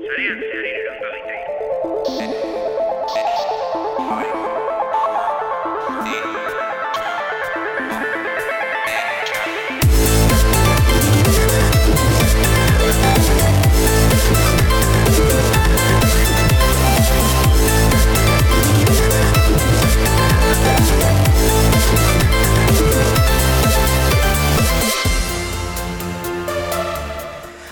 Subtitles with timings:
[0.00, 0.78] Sería, sería,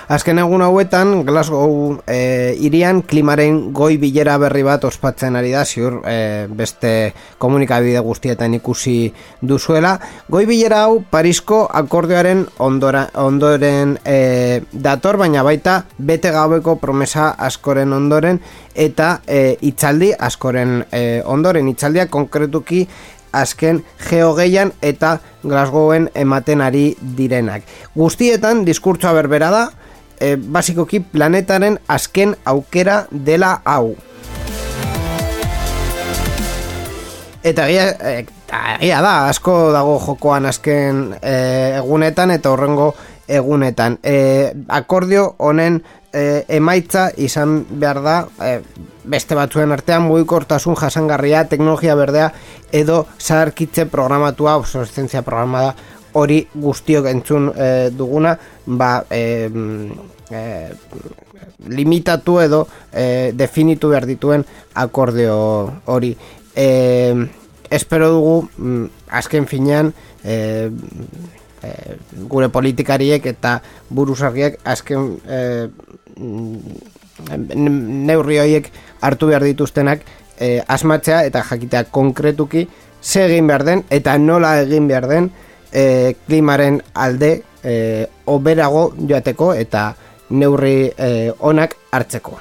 [0.06, 5.96] Azken egun hauetan, Glasgow e, irian klimaren goi bilera berri bat ospatzen ari da, ziur
[6.06, 6.90] e, beste
[7.42, 9.10] komunikabide guztietan ikusi
[9.42, 9.96] duzuela.
[10.30, 17.90] Goi bilera hau Parisko akordioaren ondora, ondoren e, dator, baina baita bete gaueko promesa askoren
[17.96, 18.38] ondoren
[18.76, 21.66] eta e, itzaldi askoren e, ondoren.
[21.72, 22.84] Itzaldia konkretuki
[23.34, 27.66] azken geogeian eta Glasgowen ematen ari direnak.
[27.98, 29.64] Guztietan diskurtsoa berbera da,
[30.20, 33.94] e, basikoki planetaren azken aukera dela hau.
[37.46, 37.92] Eta egia,
[38.80, 41.36] egia da, asko dago jokoan azken e,
[41.78, 42.90] egunetan eta horrengo
[43.28, 44.00] egunetan.
[44.02, 45.78] E, akordio honen
[46.12, 48.52] e, emaitza izan behar da e,
[49.06, 52.32] beste batzuen artean mugikortasun jasangarria, teknologia berdea
[52.74, 55.74] edo zaharkitze programatua, obsolescentzia programada
[56.16, 58.36] hori guztiok entzun e, duguna,
[58.66, 59.48] ba, e,
[60.30, 60.42] e,
[61.68, 65.38] limitatu edo e, definitu behar dituen akordeo
[65.92, 66.14] hori.
[66.56, 66.68] E,
[67.70, 68.84] espero dugu, mm,
[69.20, 69.92] azken finean,
[70.24, 70.36] e,
[72.30, 73.58] gure politikariek eta
[73.90, 75.40] buruzarriek azken e,
[77.56, 78.70] neurri horiek
[79.04, 80.04] hartu behar dituztenak
[80.38, 82.66] e, asmatzea eta jakitea konkretuki
[83.02, 85.30] ze egin behar den eta nola egin behar den
[85.72, 89.94] e, klimaren alde e, oberago joateko eta
[90.30, 92.40] neurri e, onak hartzeko.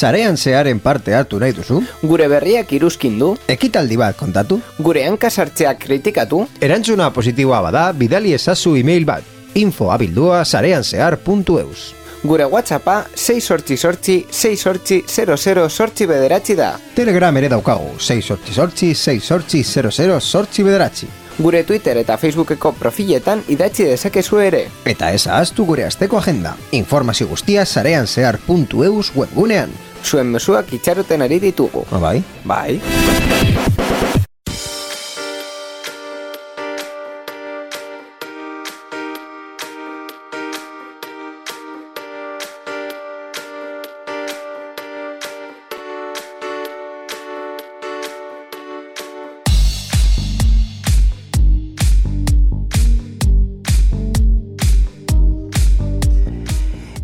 [0.00, 1.82] Zarean zearen parte hartu nahi duzu?
[2.02, 3.34] Gure berriak iruzkin du?
[3.50, 4.60] Ekitaldi bat kontatu?
[4.78, 6.46] Gure hankasartzeak kritikatu?
[6.62, 9.36] Erantzuna positiboa bada, bidali ezazu e-mail bat.
[9.54, 16.74] info abildua zareanzear.eus Gure WhatsAppa 6 sortzi sortzi 6 sortzi 00 sortzi bederatzi da.
[16.94, 21.08] Telegram ere daukagu 6 sortzi sortzi 6 sortzi 00 sortzi bederatzi.
[21.38, 24.66] Gure Twitter eta Facebookeko profiletan idatzi dezakezu ere.
[24.84, 26.56] Eta ez ahaztu gure asteko agenda.
[26.76, 29.72] Informazio guztia zarean zehar.eus webgunean.
[30.04, 31.86] Zuen mesuak itxaroten ari ditugu.
[32.00, 32.18] Bai.
[32.44, 32.80] Bai.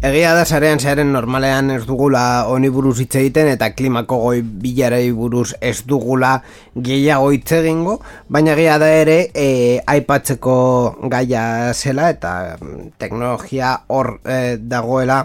[0.07, 5.09] Egia da zarean zearen normalean ez dugula honi buruz hitz egiten eta klimako goi bilarei
[5.11, 6.37] buruz ez dugula
[6.89, 7.97] gehiago hitz egingo,
[8.31, 9.49] baina egia da ere e,
[9.95, 10.55] aipatzeko
[11.11, 15.25] gaia zela eta mm, teknologia hor e, dagoela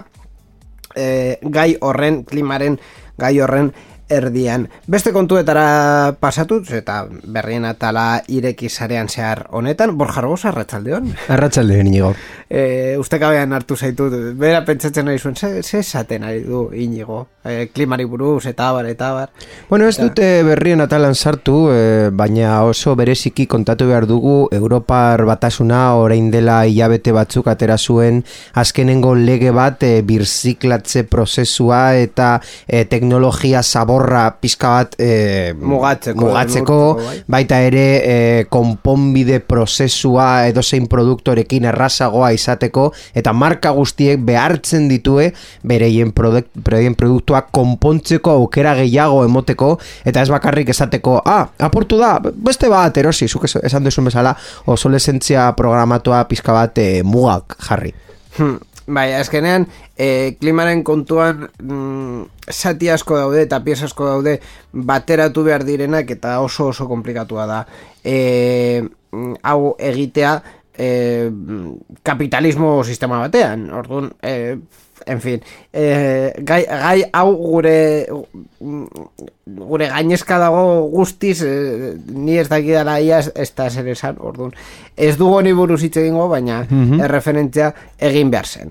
[0.96, 2.80] e, gai horren, klimaren
[3.22, 3.70] gai horren
[4.12, 4.68] erdian.
[4.86, 11.10] Beste kontuetara pasatuz eta berrien atala ireki zarean zehar honetan, Borja Arbosa, arratsaldeon.
[11.32, 12.12] Arratsaldeon inigo.
[12.48, 14.08] E, uste kabean hartu zaitu,
[14.38, 18.86] bera pentsatzen nahi zuen, ze, ze esaten ari du inigo, e, klimari buruz, eta bar,
[18.90, 19.30] eta bar.
[19.70, 25.94] Bueno, ez dute berrien atalan sartu, e, baina oso bereziki kontatu behar dugu, Europar batasuna
[25.96, 28.22] orain dela hilabete batzuk atera zuen
[28.54, 32.34] azkenengo lege bat e, birziklatze prozesua eta
[32.66, 37.16] e, teknologia zabor horra pizka bat e, mugatzeko, mugatzeko bai.
[37.36, 38.16] baita ere e,
[38.52, 45.30] konponbide prozesua edozein produktorekin errazagoa izateko eta marka guztiek behartzen ditue
[45.62, 52.96] bereien produktua konpontzeko aukera gehiago emoteko eta ez bakarrik esateko ah, aportu da, beste bat
[52.98, 54.34] erosi, zuk esan duzun bezala
[54.66, 57.94] oso lesentzia programatua pizka bat e, mugak jarri
[58.38, 58.71] hmm.
[58.86, 64.40] Bai, azkenean, e, klimaren kontuan mm, sati asko daude eta pieza asko daude
[64.72, 67.60] bateratu behar direnak eta oso oso komplikatua da.
[68.02, 68.82] E,
[69.42, 70.34] hau egitea
[70.76, 71.30] e,
[72.02, 74.58] kapitalismo sistema batean, orduan, e,
[75.06, 75.42] en fin,
[75.72, 78.06] e, gai, gai hau gure
[79.46, 84.54] gure gainezka dago guztiz e, ni ez dakidala ia ez, da zer esan, orduan,
[84.96, 87.04] ez dugu honi buruz hitz egingo, baina mm -hmm.
[87.04, 88.70] erreferentzia egin behar zen.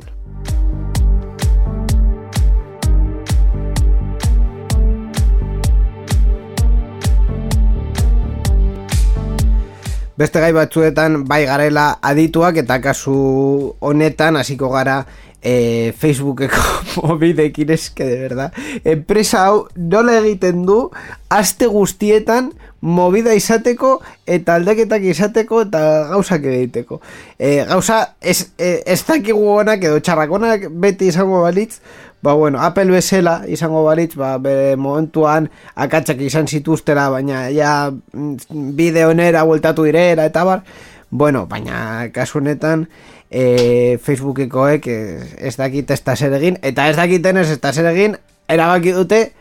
[10.18, 15.06] Beste gai batzuetan bai garela adituak eta kasu honetan hasiko gara
[15.42, 16.62] e, Facebookeko
[17.08, 18.54] mobidekin eske de verdad.
[18.84, 20.90] Enpresa hau nola egiten du
[21.30, 25.82] aste guztietan movida izateko eta aldaketak izateko eta
[26.12, 27.02] gauzak egiteko.
[27.38, 31.80] E, gauza ez, e, ez dakigu honak edo txarrakonak beti izango balitz,
[32.22, 38.36] ba bueno, Apple bezala izango balitz, ba bere momentuan akatsak izan zituztera, baina ja mm,
[38.78, 40.64] bideonera bueltatu direra eta bar,
[41.10, 42.88] bueno, baina kasu honetan
[43.30, 48.18] e, Facebookekoek ez dakit ez da zer egin, eta ez dakiten ez da zer egin,
[48.48, 49.32] erabaki dute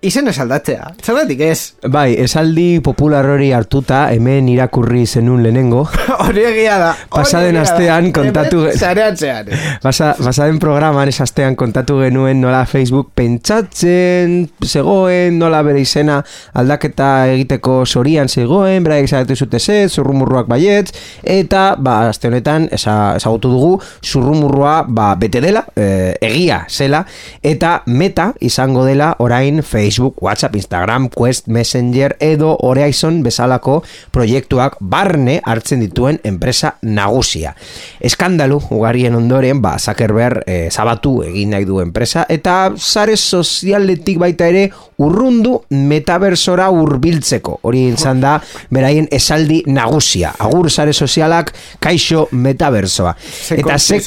[0.00, 0.94] izen esaldatzea.
[1.04, 1.74] Zergatik ez?
[1.92, 5.82] Bai, esaldi popular hori hartuta hemen irakurri zenun lehenengo.
[6.24, 6.90] Hori egia da.
[7.12, 8.62] Pasaden astean kontatu...
[8.76, 9.50] Zareatzean.
[9.84, 16.20] Pasa, pasaden programan ez astean kontatu genuen nola Facebook pentsatzen zegoen, nola bere izena
[16.56, 20.92] aldaketa egiteko sorian zegoen, bera egizatu zute zet, zurrumurruak baiet,
[21.24, 23.72] eta, ba, aste honetan, ezagutu dugu,
[24.04, 27.04] zurrumurrua, ba, bete dela, e, egia zela,
[27.42, 33.80] eta meta izango dela orain Facebook Facebook, WhatsApp, Instagram, Quest, Messenger edo Horizon bezalako
[34.14, 37.56] proiektuak barne hartzen dituen enpresa nagusia.
[37.98, 44.46] Eskandalu ugarien ondoren, ba, Zuckerberg e, zabatu egin nahi du enpresa eta sare sozialetik baita
[44.46, 44.68] ere
[45.00, 47.58] urrundu metaversora hurbiltzeko.
[47.66, 48.36] Hori izan da
[48.70, 50.36] beraien esaldi nagusia.
[50.38, 51.50] Agur sare sozialak
[51.82, 53.16] kaixo metaversoa.
[53.58, 53.98] eta ze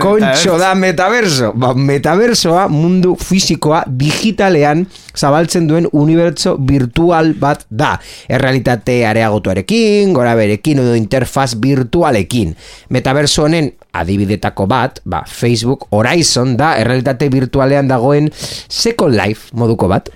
[0.00, 1.52] kontxo da metaverso.
[1.52, 4.86] Ba, metaversoa mundu fisikoa digitalean
[5.26, 7.96] zabaltzen duen unibertso virtual bat da.
[8.30, 12.54] Errealitate areagotuarekin, gora berekin edo interfaz virtualekin.
[12.94, 20.10] Metaverso honen adibidetako bat, ba, Facebook Horizon da, errealitate virtualean dagoen Second Life moduko bat.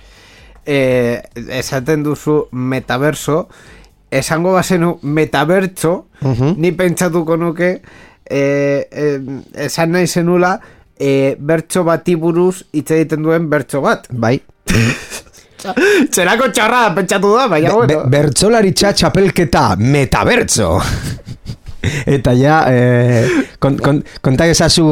[0.65, 1.21] E,
[1.57, 3.47] esaten duzu metaverso,
[4.11, 7.71] esango bazenu metabertso, uh ni pentsatuko nuke,
[8.29, 8.41] e,
[8.85, 9.07] e,
[9.65, 10.59] esan nahi zenula,
[11.01, 14.07] e, bertso bati buruz hitz egiten duen bertso bat.
[14.11, 14.37] Bai.
[16.11, 18.03] Txerako txarra pentsatu da, baina bueno.
[18.05, 20.77] Be, bertzolari txapelketa metabertzo.
[21.81, 23.25] Eta ja, eh,
[23.57, 24.85] kon, kon, konta ezazu,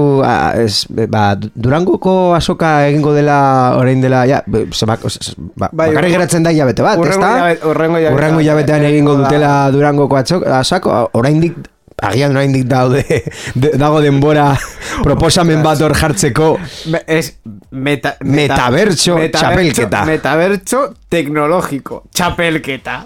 [0.57, 3.38] es, ba, durangoko asoka egingo dela,
[3.77, 4.39] orain dela, ja,
[4.73, 5.06] zemak,
[5.53, 7.33] ba, bai, bakarri geratzen da jabete bat, ez da?
[7.69, 11.61] Urrengo jabetean egingo dutela durangoko asoko, orain dik
[12.01, 13.03] agian no indik daude
[13.55, 14.51] dago denbora
[15.03, 16.51] proposamen bat hor jartzeko.
[17.05, 17.35] Es
[17.71, 20.03] meta, meta, metabertso txapelketa.
[20.09, 22.99] metabertso teknologiko txapelketa.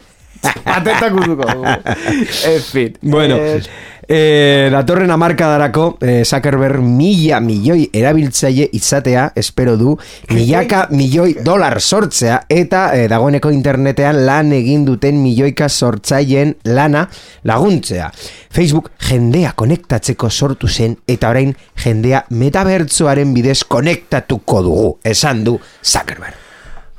[0.64, 3.62] Patentak en fin bueno eh,
[4.08, 9.96] E, datorren amarka darako e, Zuckerberg mila milioi erabiltzaile izatea espero du
[10.34, 17.08] milaka milioi dolar sortzea eta e, dagoeneko internetean lan egin duten milioika sortzaileen lana
[17.48, 18.12] laguntzea
[18.54, 21.56] Facebook jendea konektatzeko sortu zen eta orain
[21.86, 26.44] jendea metabertzoaren bidez konektatuko dugu esan du Zuckerberg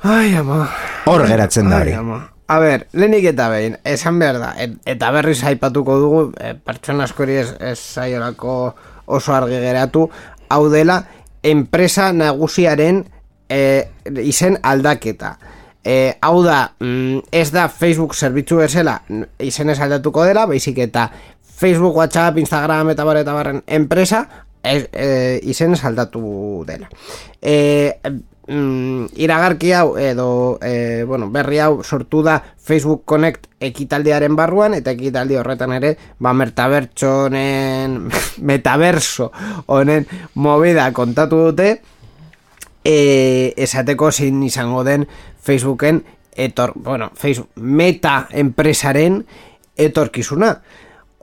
[0.05, 0.67] Ai, ama.
[1.09, 1.95] Hor geratzen da hori.
[2.47, 4.51] A ber, lehenik eta behin, esan behar da,
[4.85, 10.09] eta berriz aipatuko dugu, e, pertsona askori ez, ez oso argi geratu,
[10.49, 10.99] hau dela,
[11.41, 13.03] enpresa nagusiaren
[13.49, 13.89] e,
[14.21, 15.37] izen aldaketa.
[15.85, 18.99] E, hau da, mm, ez da Facebook zerbitzu bezala
[19.39, 21.09] izen ez aldatuko dela, baizik eta
[21.55, 24.25] Facebook, WhatsApp, Instagram eta bar eta barren enpresa,
[24.61, 26.89] ez, e, izen ez aldatu dela.
[27.41, 28.01] E,
[28.47, 34.93] mm, iragarki hau edo e, bueno, berri hau sortu da Facebook Connect ekitaldiaren barruan eta
[34.95, 37.97] ekitaldi horretan ere ba metabertsonen
[38.49, 39.31] metaverso
[39.67, 41.69] honen movida kontatu dute
[42.83, 45.07] e, esateko zein izango den
[45.41, 46.03] Facebooken
[46.35, 49.23] etor, bueno, Facebook meta enpresaren
[49.77, 50.61] etorkizuna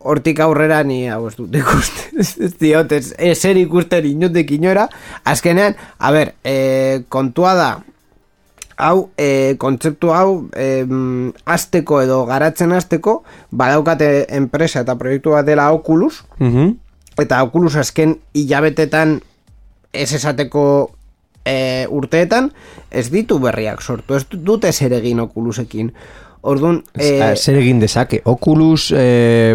[0.05, 2.19] hortik aurrera ni hau ez dut ikusten.
[2.23, 4.89] Ez diot, ez eser ikusten inotek inora.
[5.25, 7.71] Azkenean, a ber, e, kontua da
[8.83, 10.85] hau, e, kontzeptu hau e,
[11.45, 16.23] azteko edo garatzen azteko badaukate enpresa eta proiektu bat dela Oculus.
[16.39, 16.79] Mm
[17.21, 19.19] eta Oculus azken hilabetetan
[19.93, 20.65] ez esateko
[21.45, 22.51] e, urteetan
[22.91, 25.93] ez ditu berriak sortu, ez dute zer egin Oculusekin
[26.43, 28.19] Orduan, eh, zer egin dezake?
[28.27, 29.55] Oculus eh,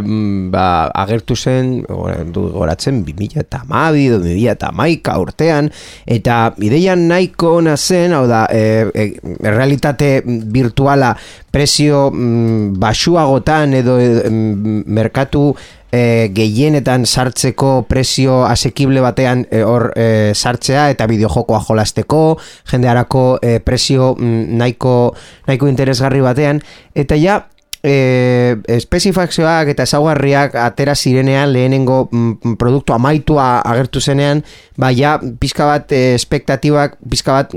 [0.51, 5.67] ba, agertu zen goratzen 2000 eta mabi, 2000 eta maika urtean
[6.07, 11.11] eta ideian nahiko zen, hau da, eh, eh, realitate virtuala
[11.51, 15.49] prezio mm, basuagotan edo eh, merkatu
[15.91, 22.23] e, gehienetan sartzeko prezio asekible batean e, hor e, sartzea eta bideojokoa jolasteko,
[22.71, 24.95] jendearako e, prezio mm, nahiko,
[25.47, 26.63] nahiko interesgarri batean,
[26.95, 27.41] eta ja
[27.83, 34.43] e, espezifazioak eta ezaugarriak atera zirenean lehenengo mm, produktu amaitua agertu zenean,
[34.77, 37.55] ba ja pizka bat eh, espektatibak, pizka bat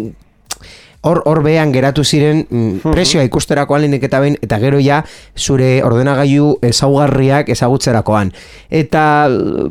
[1.03, 5.01] hor hor behan geratu ziren mm, presioa ikusterakoan lehenik eta behin eta gero ja
[5.37, 8.33] zure ordenagailu ezaugarriak ezagutzerakoan.
[8.69, 9.05] Eta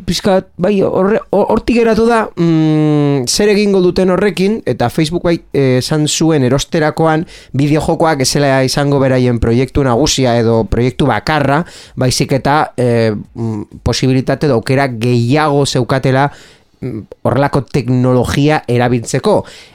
[0.07, 5.77] pizka bai horre- hortik geratu da mm, zer egingo duten horrekin eta Facebook bai eh,
[5.83, 11.61] esan zuen erosterakoan bideojokoak ezela izango beraien proiektu nagusia edo proiektu bakarra
[11.95, 16.31] baizik eta mm, posibilitate edo aukera gehiago zeukatela
[16.79, 19.33] horrelako teknologia erabiltzeko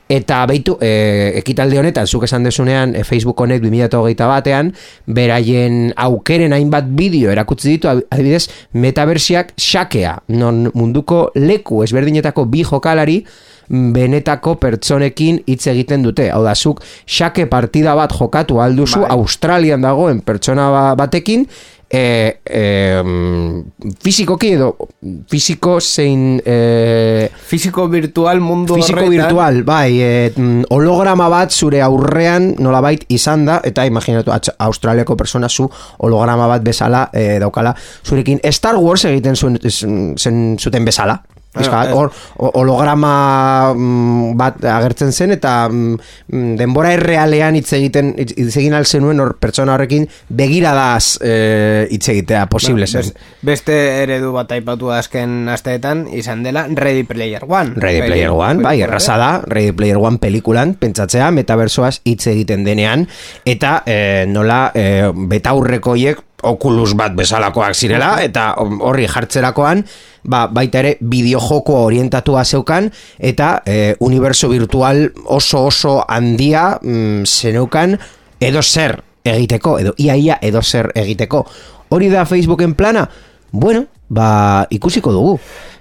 [0.09, 4.73] eta beitu e, ekitalde honetan zuk esan desunean e, Facebook honek 2008 batean
[5.07, 13.21] beraien aukeren hainbat bideo erakutsi ditu adibidez metaversiak xakea non munduko leku ezberdinetako bi jokalari
[13.69, 16.27] benetako pertsonekin hitz egiten dute.
[16.29, 19.11] Hau da, zuk xake partida bat jokatu alduzu Bai.
[19.17, 21.47] Australian dagoen pertsona ba- batekin
[21.95, 23.03] e, e,
[24.03, 24.71] fizikoki edo
[25.31, 29.15] fiziko zein e, Fisiko virtual mundu Fisiko horretan.
[29.15, 30.33] virtual, bai, e,
[30.75, 37.07] holograma bat zure aurrean nolabait izan da, eta imaginatu Australiako persona zu holograma bat bezala
[37.13, 37.75] e, daukala
[38.05, 39.61] zurekin Star Wars egiten zuen,
[40.19, 41.21] zen, zuten bezala.
[41.55, 42.13] Bueno, hor
[42.59, 45.95] holograma mm, bat agertzen zen eta mm,
[46.33, 52.09] mm, denbora errealean hitz egiten hitz egin al zenuen hor pertsona horrekin begiradaz eh, hitz
[52.09, 53.03] egitea posible zen.
[53.07, 57.75] Bes- Beste eredu bat aipatu azken asteetan izan dela Ready Player One.
[57.77, 63.07] Ready Player One, bai, erraza da, Ready Player One pelikulan, pentsatzea, metaversoaz hitz egiten denean,
[63.47, 69.83] eta eh, nola eh, betaurrekoiek Oculus bat bezalakoak zirela, eta horri jartzerakoan,
[70.29, 77.97] ba, baita ere bideojoko orientatua zeukan, eta eh, universo virtual oso oso handia mm, zeneukan
[78.41, 81.45] edo zer egiteko, edo iaia edo zer egiteko.
[81.95, 83.09] Hori da Facebooken plana?
[83.53, 85.39] Bueno, ba, ikusiko dugu.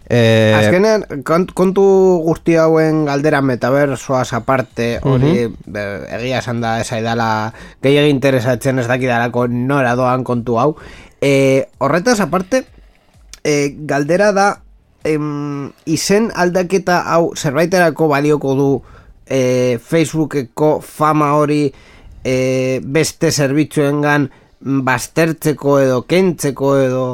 [0.09, 1.83] Eh, Azkenean, kont- kontu
[2.25, 5.83] guzti hauen galdera metaversoaz aparte, hori be,
[6.19, 10.75] egia esan da esaidala gehiagi interesatzen ez dakidalako nora doan kontu hau.
[11.21, 12.65] E, horretaz aparte,
[13.43, 14.47] e, galdera da
[15.05, 18.69] em, izen aldaketa hau zerbaiterako balioko du
[19.25, 21.73] e, Facebookeko fama hori
[22.25, 24.29] e, beste zerbitzuengan
[24.83, 27.05] baztertzeko edo kentzeko edo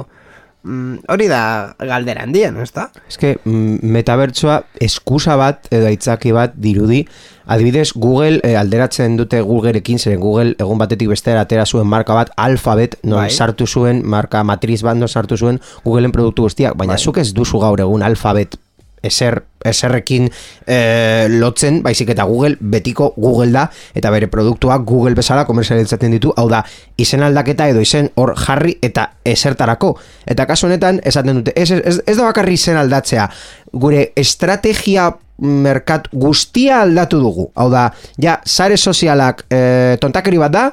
[0.70, 1.42] mm, hori da
[1.80, 2.90] galdera handien, ez da?
[3.10, 7.04] eske mm, metabertsoa eskusa bat edo aitzaki bat dirudi
[7.50, 12.32] adibidez Google eh, alderatzen dute Googlerekin zeren Google egun batetik bestera atera zuen marka bat
[12.38, 13.30] Alphabet non Bai.
[13.34, 17.04] sartu zuen marka matriz bat non sartu zuen Googleen produktu guztiak baina Bai.
[17.04, 18.60] zuk ez duzu gaur egun Alphabet
[19.04, 20.28] eser, eserrekin
[20.68, 26.34] eh, lotzen, baizik eta Google betiko Google da, eta bere produktuak Google bezala komerzializatzen ditu,
[26.38, 26.64] hau da,
[26.98, 29.96] izen aldaketa edo izen hor jarri eta esertarako.
[30.28, 33.30] Eta kasu honetan, esaten dute, ez, ez, ez da bakarri izen aldatzea,
[33.74, 37.50] gure estrategia merkat guztia aldatu dugu.
[37.56, 37.90] Hau da,
[38.22, 40.66] ja, sare sozialak eh, tontakeri bat da,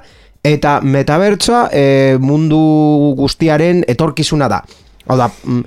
[0.47, 4.63] eta metabertsoa eh, mundu guztiaren etorkizuna da.
[5.07, 5.61] Hau da, mm,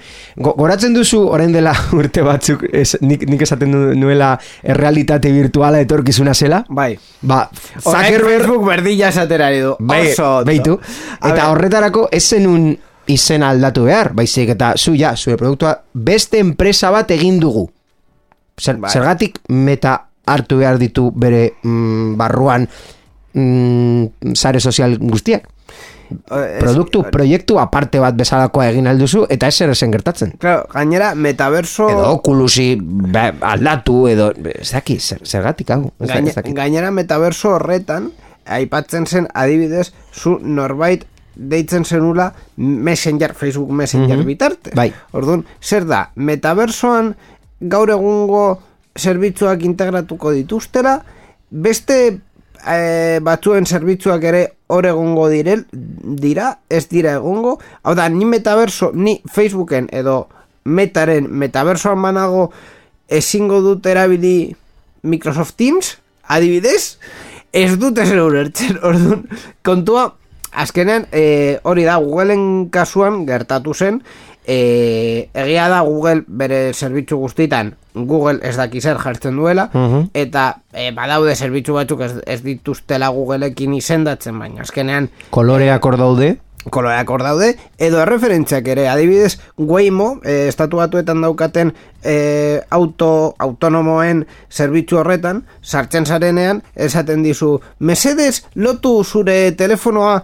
[0.44, 5.80] go- goratzen duzu orain dela urte batzuk ez, nik, nik esaten nu- nuela errealitate virtuala
[5.80, 6.66] etorkizuna zela?
[6.70, 6.98] Bai.
[7.22, 9.76] Ba, Zuckerberg Facebook berdilla esaterari du.
[9.80, 10.78] Bai, Oso beitu.
[11.24, 12.70] Eta horretarako ez zenun
[13.10, 17.64] izena aldatu behar, baizik eta zu ja, zure produktua beste enpresa bat egin dugu.
[18.60, 18.92] Zer, Bai.
[18.92, 19.96] Zergatik meta
[20.30, 22.68] hartu behar ditu bere mm, barruan
[23.34, 25.48] mm, sare sozial guztiak.
[26.32, 30.34] Eh, ez- Produktu, proiektu aparte bat bezalakoa egin alduzu eta ez zer esen gertatzen.
[30.40, 35.92] Claro, gainera metaverso Edo Oculusi ba, aldatu edo ez daki, zer, zergatik hau.
[36.00, 38.12] Gaine- gainera metaverso horretan
[38.46, 44.74] aipatzen zen adibidez zu norbait deitzen zenula Messenger, Facebook Messenger bitartez.
[44.76, 44.92] Bai.
[45.14, 47.14] Orduan, zer da, metaversoan
[47.62, 48.60] gaur egungo
[49.00, 50.98] zerbitzuak integratuko dituztera,
[51.50, 52.20] beste
[52.68, 57.58] eh, batzuen zerbitzuak ere hor egongo direl, dira, ez dira egongo.
[57.84, 60.28] Hau da, ni metaverso, ni Facebooken edo
[60.70, 62.50] metaren metaversoan banago
[63.10, 64.54] ezingo dut erabili
[65.02, 65.98] Microsoft Teams,
[66.30, 67.00] adibidez,
[67.54, 69.26] ez dute zer ulertzen, orduan,
[69.66, 70.10] kontua,
[70.52, 74.04] azkenean, e, hori da, Googleen kasuan gertatu zen,
[74.46, 79.70] e, egia da Google bere zerbitzu guztitan Google ez daki zer jartzen duela
[80.14, 86.38] eta e, badaude zerbitzu batzuk ez, ez dituztela Googleekin izendatzen baina azkenean Koloreak hor daude,
[86.70, 94.26] koloreak hor daude, edo erreferentziak ere, adibidez, Waymo, e, estatu batuetan daukaten e, auto, autonomoen
[94.52, 100.20] zerbitzu horretan, sartzen zarenean, esaten dizu, mesedez, lotu zure telefonoa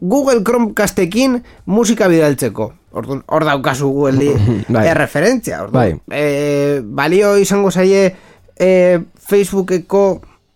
[0.00, 2.72] Google Chromecastekin musika bidaltzeko.
[2.92, 4.34] Orduan, hor daukazu Google
[4.68, 4.86] Bai.
[4.90, 5.62] erreferentzia.
[5.66, 5.92] Bai.
[5.92, 8.08] Orduan, e, balio izango zaie
[8.56, 10.04] e, Facebookeko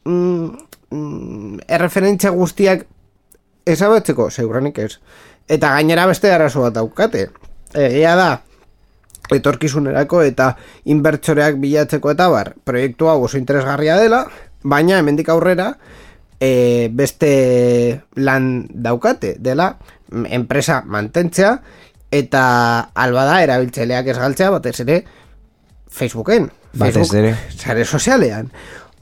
[0.04, 0.48] mm,
[0.90, 2.86] mm, erreferentzia guztiak
[3.64, 4.98] ezabatzeko, seguranik ez.
[5.48, 7.28] Eta gainera beste arazo bat daukate.
[7.74, 8.28] Egia da,
[9.32, 10.54] etorkizunerako eta
[10.92, 14.24] inbertsoreak bilatzeko eta bar, proiektu hau oso interesgarria dela,
[14.64, 15.72] baina hemendik aurrera
[16.40, 19.74] e, beste lan daukate dela
[20.12, 21.56] enpresa mantentzea
[22.14, 22.44] eta
[22.94, 25.02] alba da erabiltzaileak ez galtzea batez ere
[25.90, 27.36] Facebooken Batez Facebook, ere.
[27.56, 28.50] sare sozialean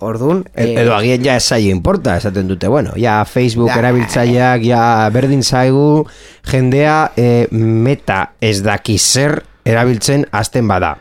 [0.03, 3.77] Orduan, E- Edo agian ja esai importa, esaten dute, bueno, ja Facebook Da.
[3.79, 4.81] erabiltzaileak, ja
[5.15, 6.09] berdin zaigu,
[6.51, 10.97] jendea e, meta ez daki zer erabiltzen hasten bada.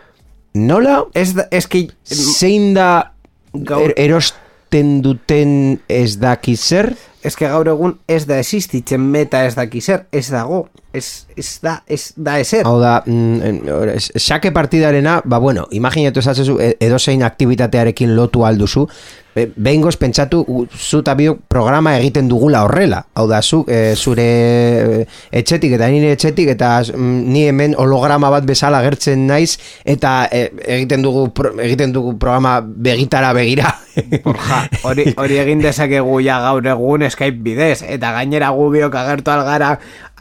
[0.53, 3.13] Nola, ez da, eski, zein da
[3.55, 6.91] Gaur- er, erosten duten ez daki zer?
[7.23, 11.83] Eske gaur egun ez da existitzen meta ez daki zer, ez dago, ez, ez da,
[11.87, 12.65] ez da ezer.
[12.65, 13.61] Hau da, mm, en-
[13.95, 18.87] es- xake partidarena, ba bueno, imaginatu esatzezu e- edozein aktibitatearekin lotu alduzu,
[19.35, 23.05] behingoz pentsatu u- zu eta biok programa egiten dugula horrela.
[23.15, 28.29] Hau da, zu, e, zure e, etxetik eta nire etxetik eta mm, ni hemen holograma
[28.33, 33.71] bat bezala gertzen naiz eta e, egiten dugu pro, egiten dugu programa begitara begira.
[34.25, 39.31] Borja, hori, hori egin dezakegu ja gaur egun Skype bidez, eta gainera gu biok agertu
[39.33, 39.77] algara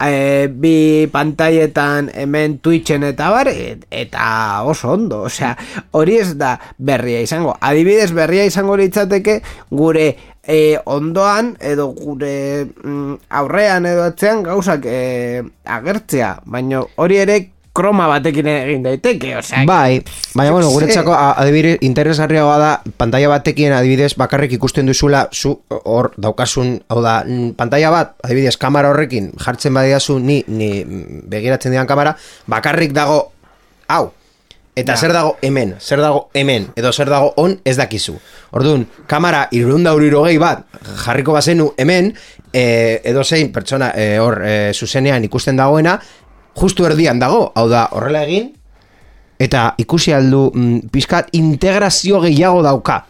[0.07, 5.55] e, bi pantaietan hemen Twitchen eta bar, et- eta oso ondo, osea,
[5.91, 7.55] hori ez da berria izango.
[7.61, 15.43] Adibidez berria izango litzateke gure e, ondoan edo gure mm, aurrean edo atzean gauzak e,
[15.65, 17.39] agertzea, baina hori ere
[17.73, 20.01] kroma batekin egin daiteke, osea, Bai,
[20.35, 26.79] baina bueno, guretzako adibidez interesgarriagoa da pantalla batekin adibidez bakarrik ikusten duzula zu hor daukasun,
[26.91, 27.21] hau da,
[27.57, 30.71] pantalla bat, adibidez kamera horrekin jartzen badiazu ni ni
[31.31, 33.21] begiratzen dian kamera, bakarrik dago
[33.87, 34.09] hau.
[34.71, 38.15] Eta zer dago hemen, zer dago hemen, edo zer dago on ez dakizu.
[38.55, 40.63] Orduan, kamera irunda gehi bat
[41.03, 42.13] jarriko bazenu hemen,
[42.53, 45.99] e, edo zein pertsona e, hor e, zuzenean ikusten dagoena,
[46.59, 48.51] justu erdian dago, hau da, horrela egin,
[49.41, 53.01] eta ikusi aldu mm, pizkat integrazio gehiago dauka.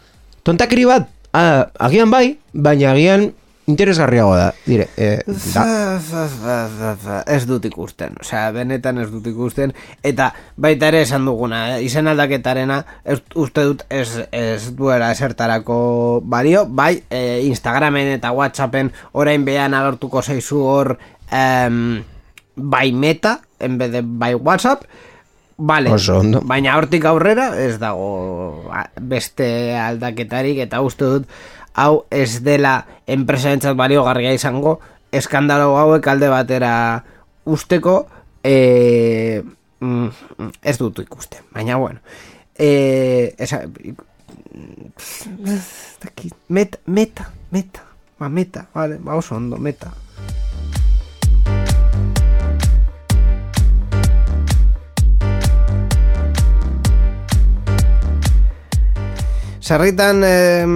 [0.42, 3.30] Tontakiri bat, ah, agian bai, baina agian
[3.66, 4.52] interesgarriago da.
[4.66, 5.20] Dire, eh,
[5.54, 7.22] da.
[7.26, 11.82] Ez dut ikusten, osea, benetan ez dut ikusten, eta baita ere esan duguna, eh?
[11.86, 15.76] izen aldaketarena, ez, uste dut ez, ez duela esertarako
[16.24, 20.96] balio, bai, eh, Instagramen eta Whatsappen orain behan agertuko zaizu hor
[21.30, 22.02] em,
[22.56, 24.84] bai meta, en vez de bai WhatsApp,
[25.64, 26.40] Vale, Oso ondo.
[26.48, 31.28] baina hortik aurrera ez dago beste aldaketarik eta uste dut
[31.78, 34.80] hau ez dela enpresarentzat baliogarria izango
[35.12, 36.72] eskandalo hauek alde batera
[37.44, 38.08] usteko
[38.42, 39.44] e,
[39.78, 40.08] mm,
[40.64, 42.00] ez dut ikusten, baina bueno
[42.58, 43.62] e, esa,
[46.02, 47.84] dakit, meta, meta, meta,
[48.18, 49.92] ba, meta, vale, ba oso ondo, meta.
[59.62, 60.66] Sarritan, eh,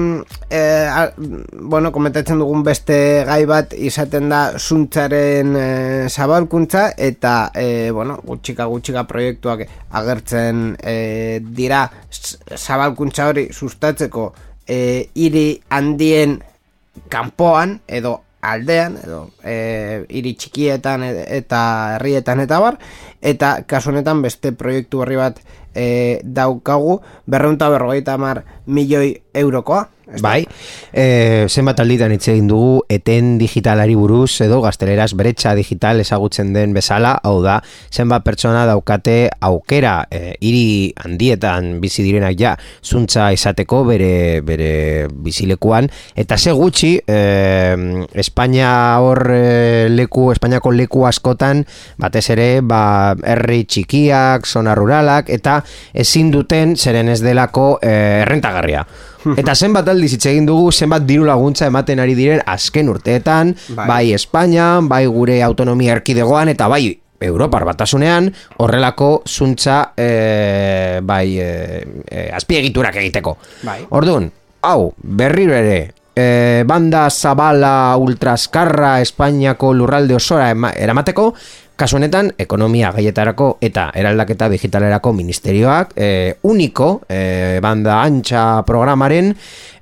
[0.48, 1.12] eh, a-
[1.60, 8.64] bueno, komentatzen dugun beste gai bat izaten da zuntzaren eh, zabalkuntza eta, eh, bueno, gutxika
[8.70, 11.90] gutxika proiektuak agertzen eh, dira.
[12.54, 14.28] Zabalkuntza hori sustatzeko
[14.68, 16.38] eh, hiri handien
[17.10, 18.20] kanpoan edo
[18.52, 21.60] aldean edo e, hiri txikietan e- eta
[21.96, 22.78] herrietan eta bar
[23.20, 25.40] eta kasu honetan beste proiektu berri bat
[25.74, 29.86] e, daukagu berreunta berrogeita hamar milioi eurokoa?
[30.06, 30.46] Bai,
[30.94, 36.76] e, zenbat alditan hitz egin dugu eten digitalari buruz edo gazteleraz bretxa digital ezagutzen den
[36.76, 37.56] bezala, hau da,
[37.90, 39.16] zenbat pertsona daukate
[39.48, 42.52] aukera e, hiri handietan bizi direnak ja
[42.86, 47.18] zuntza izateko bere, bere bizilekuan, eta ze gutxi e,
[48.14, 48.70] Espainia
[49.02, 51.64] hor e, leku, Espainiako leku askotan
[51.98, 55.58] batez ere ba, herri txikiak, zona ruralak eta
[55.90, 58.86] ezin duten zeren ez delako errentagarria.
[59.34, 63.88] Eta zenbat aldiz hitz egin dugu, zenbat diru laguntza ematen ari diren azken urteetan, Bai.
[63.88, 66.84] bai, Espainian, bai gure autonomia erkidegoan, eta bai
[67.26, 68.28] Europar batasunean,
[68.60, 71.50] horrelako zuntza e, bai e,
[72.04, 73.38] e, azpiegiturak egiteko.
[73.64, 73.80] Bai.
[73.96, 74.28] Orduan,
[74.68, 75.78] hau, berriro ere,
[76.16, 81.30] e, banda zabala ultraskarra Espainiako lurralde osora ema, eramateko,
[81.76, 86.08] kasu honetan, ekonomia gaietarako eta eraldaketa digitalerako ministerioak e,
[86.48, 89.34] uniko e, banda antxa programaren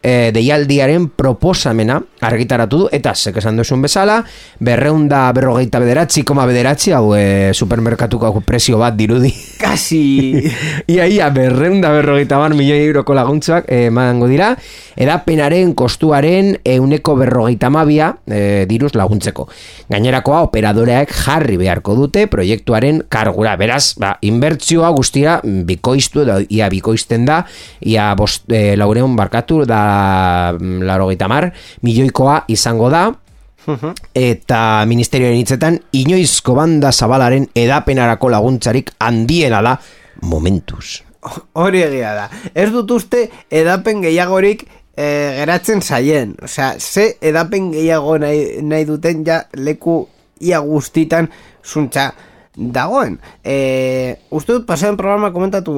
[0.05, 4.19] e, deialdiaren proposamena argitaratu du, eta zek esan duzun bezala,
[4.65, 9.33] berreunda berrogeita bederatzi, koma bederatzi, hau e, supermerkatuko presio bat dirudi.
[9.61, 10.01] Kasi!
[10.95, 14.53] ia, ia, berreunda berrogeita bar milioi euroko laguntzak e, emango dira,
[14.97, 19.49] edapenaren kostuaren euneko berrogeita mabia e, diruz laguntzeko.
[19.93, 23.57] Gainerakoa, operadoreak jarri beharko dute proiektuaren kargura.
[23.61, 27.43] Beraz, ba, inbertzioa guztira bikoiztu, edo ia bikoizten da,
[27.85, 29.94] ia bost, e, laureun barkatu, da
[30.59, 31.51] laurogeita mar,
[31.83, 33.09] milioikoa izango da,
[34.15, 39.79] eta ministerioaren hitzetan inoizko banda zabalaren edapenarako laguntzarik handiena da
[40.23, 41.01] momentuz.
[41.57, 42.29] Hori egia da.
[42.55, 45.07] Ez dut uste edapen gehiagorik e,
[45.41, 46.35] geratzen zaien.
[46.45, 50.03] Osea, ze edapen gehiago nahi, nahi duten ja leku
[50.45, 51.31] ia guztitan
[51.65, 52.11] zuntza
[52.55, 53.17] dagoen.
[53.43, 55.73] E, uste dut pasean programa komentatu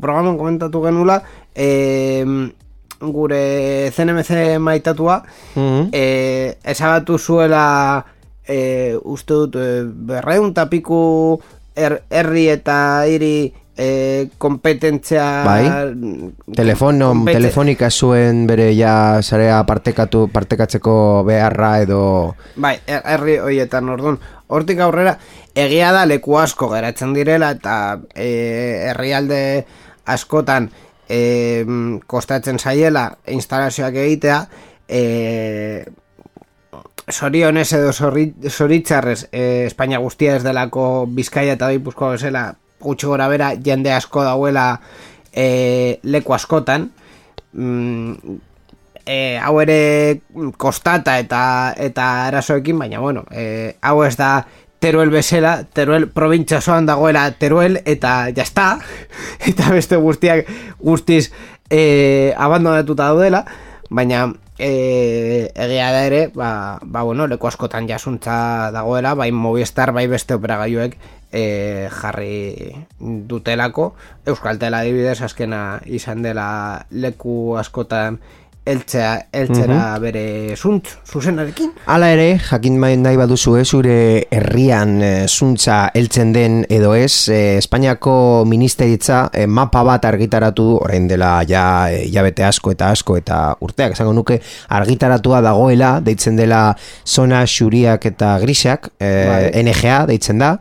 [0.00, 1.20] programan komentatu genula
[1.54, 1.68] e,
[3.00, 5.22] gure CNMC maitatua
[5.54, 5.88] mm -hmm.
[5.92, 8.04] e, esabatu zuela
[8.48, 11.40] e, uste dut e, berreun tapiku
[11.76, 15.64] er, herri eta hiri e, kompetentzia bai?
[16.54, 17.40] telefono, kompeten...
[17.40, 24.80] telefonika zuen bere ja zarea partekatu, partekatzeko beharra edo bai, er, herri horietan orduan hortik
[24.80, 25.18] aurrera
[25.54, 29.40] egia da leku asko geratzen direla eta e, herrialde
[30.04, 30.70] askotan
[31.08, 34.38] e, kostatzen zaiela instalazioak egitea
[34.88, 35.84] e,
[37.10, 42.46] sorionez edo zoritzarrez e, Espainia guztia ez delako Bizkaia eta Gipuzkoa bezala
[42.84, 44.80] gutxi gora bera jende asko dauela
[45.32, 46.90] e, leku askotan.
[47.52, 48.36] Mm,
[49.06, 50.20] e, hau ere
[50.58, 51.40] kostata eta
[51.76, 54.46] eta erasoekin baina bueno e, hau ez da
[54.84, 58.66] Teruel bezala, Teruel provintza zoan dagoela Teruel eta jazta
[59.48, 60.44] eta beste guztiak
[60.76, 61.30] guztiz
[61.72, 63.46] e, abandonatuta daudela.
[63.88, 64.26] Baina
[64.58, 66.50] e, egia da ere ba,
[66.84, 70.98] ba bueno, leku askotan jasuntza dagoela bai Movistar, bai beste operagaiuek
[71.32, 73.94] e, jarri dutelako.
[74.28, 78.20] Euskaltela adibidez azkena izan dela leku askotan
[78.64, 81.72] eltzea, eltzera bere zuntz, zuzenarekin.
[81.90, 83.96] Hala ere, jakin main nahi baduzu ez, zure
[84.32, 88.16] herrian e, zuntza eltzen den edo ez, e, Espainiako
[88.48, 91.64] ministeritza e, mapa bat argitaratu orain dela ja,
[92.12, 94.40] jabete asko eta asko eta urteak, esango nuke,
[94.80, 96.64] argitaratua dagoela, deitzen dela
[97.04, 98.90] zona xuriak eta grisak.
[98.98, 100.54] NGA deitzen da,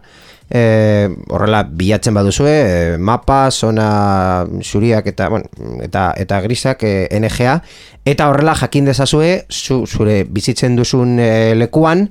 [0.49, 5.49] e, horrela bilatzen baduzue e, mapa, zona zuriak eta, bueno,
[5.83, 7.57] eta, eta grisak e, NGA
[8.05, 12.07] eta horrela jakin dezazue zu, zure bizitzen duzun e, lekuan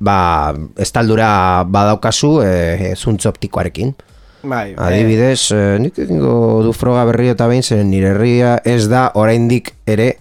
[0.00, 3.92] ba, estaldura badaukazu e, zuntz optikoarekin.
[4.40, 9.10] Bai, Adibidez, e, nik egingo du froga berri eta behin zen nire herria ez da
[9.20, 10.14] oraindik ere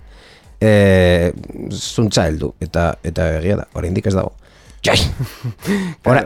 [0.59, 1.31] e,
[1.71, 2.51] zuntza heldu.
[2.59, 4.35] Eta, eta egia da, oraindik ez dago.
[4.83, 4.99] Jai!
[6.09, 6.25] Ora,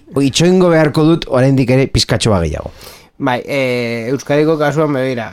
[0.00, 2.72] itxoingo beharko dut oraindik ere pizkatxo gehiago.
[3.22, 5.28] Bai, e, Euskadiko kasuan begira,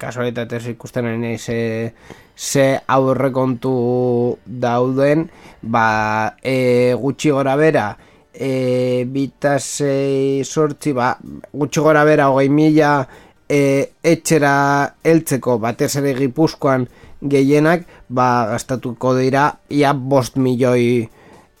[0.00, 1.92] kasu ikusten nahi ze,
[2.36, 5.28] ze aurrekontu dauden,
[5.62, 7.96] ba, e, gutxi gora bera,
[8.32, 11.12] e, bitazei sortzi, ba,
[11.52, 13.06] gutxi gora bera, hogei mila
[13.48, 16.88] e, etxera eltzeko batez ere gipuzkoan
[17.22, 21.06] gehienak, ba, gastatuko dira, ia bost milioi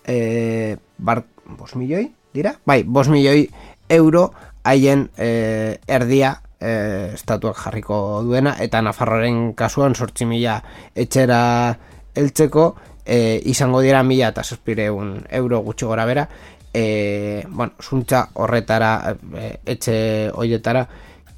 [0.08, 0.18] e,
[0.98, 2.54] bart, bos milioi, dira?
[2.66, 3.48] Bai, bos milioi
[3.88, 4.32] euro
[4.64, 10.58] haien e, erdia e, estatuak jarriko duena, eta Nafarroaren kasuan sortzi mila
[10.94, 11.76] etxera
[12.14, 14.42] eltzeko, e, izango dira mila eta
[14.92, 16.28] un euro gutxi gora bera,
[16.72, 20.88] e, bueno, zuntza horretara, e, etxe hoietara,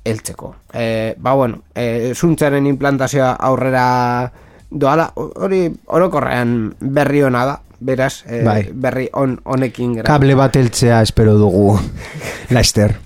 [0.05, 0.55] eltzeko.
[0.73, 4.33] E, ba, bueno, e, zuntzaren implantazioa aurrera
[4.71, 8.71] doala, hori orokorrean berri hona da, beraz, eh, bai.
[8.73, 11.79] berri on, honekin Kable bat eltzea espero dugu,
[12.55, 13.06] Laster.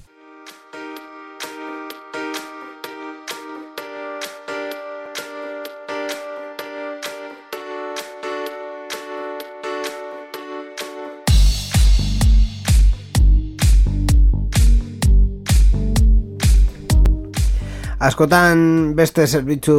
[18.01, 18.61] Askotan
[18.97, 19.77] beste zerbitzu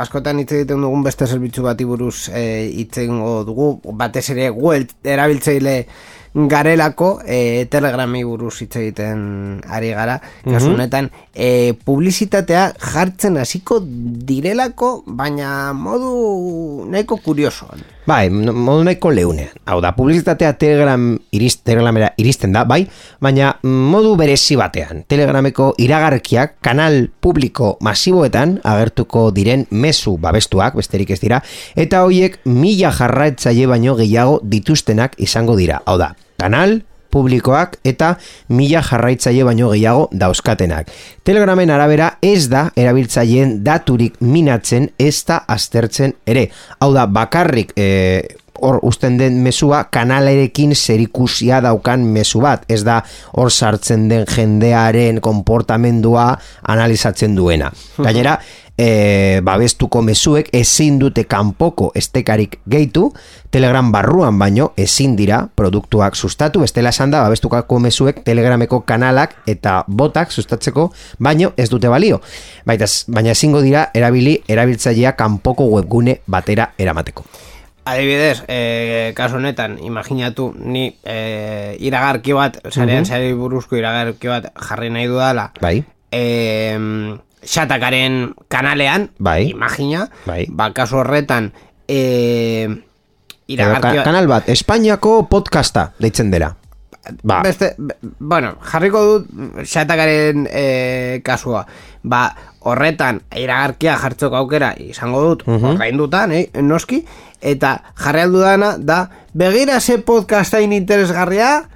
[0.00, 3.06] askotan hitz egiten dugun beste zerbitzu bati buruz eh, hitz e,
[3.46, 3.68] dugu.
[3.92, 5.76] Batez ere Google erabiltzaile
[6.34, 10.18] garelako e, telegrami buruz hitz egiten ari gara.
[10.42, 10.74] Kasu mhm.
[10.74, 19.54] honetan e, publizitatea jartzen hasiko direlako baina modu nahiko kuriosoan Bai, modu nahiko leunean.
[19.64, 22.82] Hau da, publizitatea telegram iriz, telegramera iristen da, bai,
[23.24, 25.06] baina modu berezi batean.
[25.08, 31.40] Telegrameko iragarkiak kanal publiko masiboetan agertuko diren mezu babestuak, besterik ez dira,
[31.80, 35.80] eta hoiek mila jarraetzaile baino gehiago dituztenak izango dira.
[35.88, 36.82] Hau da, kanal
[37.14, 38.14] publikoak eta
[38.50, 40.90] mila jarraitzaile baino gehiago dauzkatenak.
[41.24, 46.48] Telegramen arabera ez da erabiltzaileen daturik minatzen ez da aztertzen ere.
[46.80, 47.86] Hau da, bakarrik e,
[48.60, 52.64] hor usten den mesua kanalerekin zerikusia daukan mezu bat.
[52.68, 53.00] Ez da
[53.36, 56.32] hor sartzen den jendearen konportamendua
[56.68, 57.72] analizatzen duena.
[57.98, 58.38] Gainera,
[58.78, 63.10] e, babestuko mezuek ezin dute kanpoko estekarik gehitu,
[63.54, 69.84] Telegram barruan baino ezin dira produktuak sustatu, bestela esan da babestukako mezuek Telegrameko kanalak eta
[69.86, 72.20] botak sustatzeko, baino ez dute balio.
[72.66, 77.24] Baita, baina ezingo dira erabili erabiltzailea kanpoko webgune batera eramateko.
[77.84, 84.88] Adibidez, e, kasu honetan, imaginatu ni e, iragarki bat, sarean sari buruzko iragarki bat jarri
[84.88, 85.84] nahi dudala, Bai?
[86.08, 86.78] e,
[87.44, 89.50] xatakaren kanalean, Bai.
[89.52, 90.46] imagina, Bai.
[90.48, 91.52] ba, kasu horretan,
[91.86, 92.72] e,
[93.52, 96.54] iragarki bat, kanal bat, Espainiako podcasta deitzen dela.
[97.22, 99.26] Ba, Beste, be- bueno, jarriko dut
[99.68, 101.66] xatakaren e, kasua.
[102.02, 105.64] Ba, horretan iragarkia jartzeko aukera izango dut, Mhm.
[105.74, 107.04] ordainduta, eh, noski,
[107.40, 111.68] eta jarri aldu dana da, begira ze podcastain interesgarria,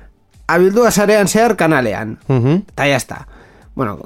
[0.47, 2.19] abildua sarean zehar kanalean.
[2.29, 2.63] mhm.
[2.73, 3.27] Eta jazta.
[3.75, 3.99] Bueno,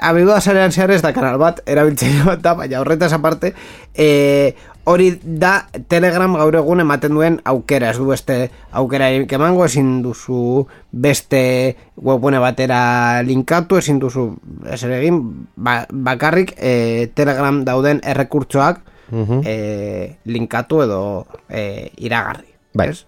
[0.00, 3.52] abildua sarean zehar ez da kanal bat, erabiltzaile bat da, baina horretaz aparte,
[3.94, 4.54] e,
[4.88, 8.38] hori da Telegram gaur egun ematen duen aukera, ez du beste
[8.72, 14.30] aukera emango, ezin duzu beste webune batera linkatu, ezin duzu
[14.66, 15.20] ez egin,
[15.56, 18.80] ba, bakarrik e, Telegram dauden errekurtsoak
[19.44, 19.54] e,
[20.24, 21.00] linkatu edo
[21.48, 22.48] e, iragarri.
[22.74, 22.88] Bai.
[22.92, 23.04] ez?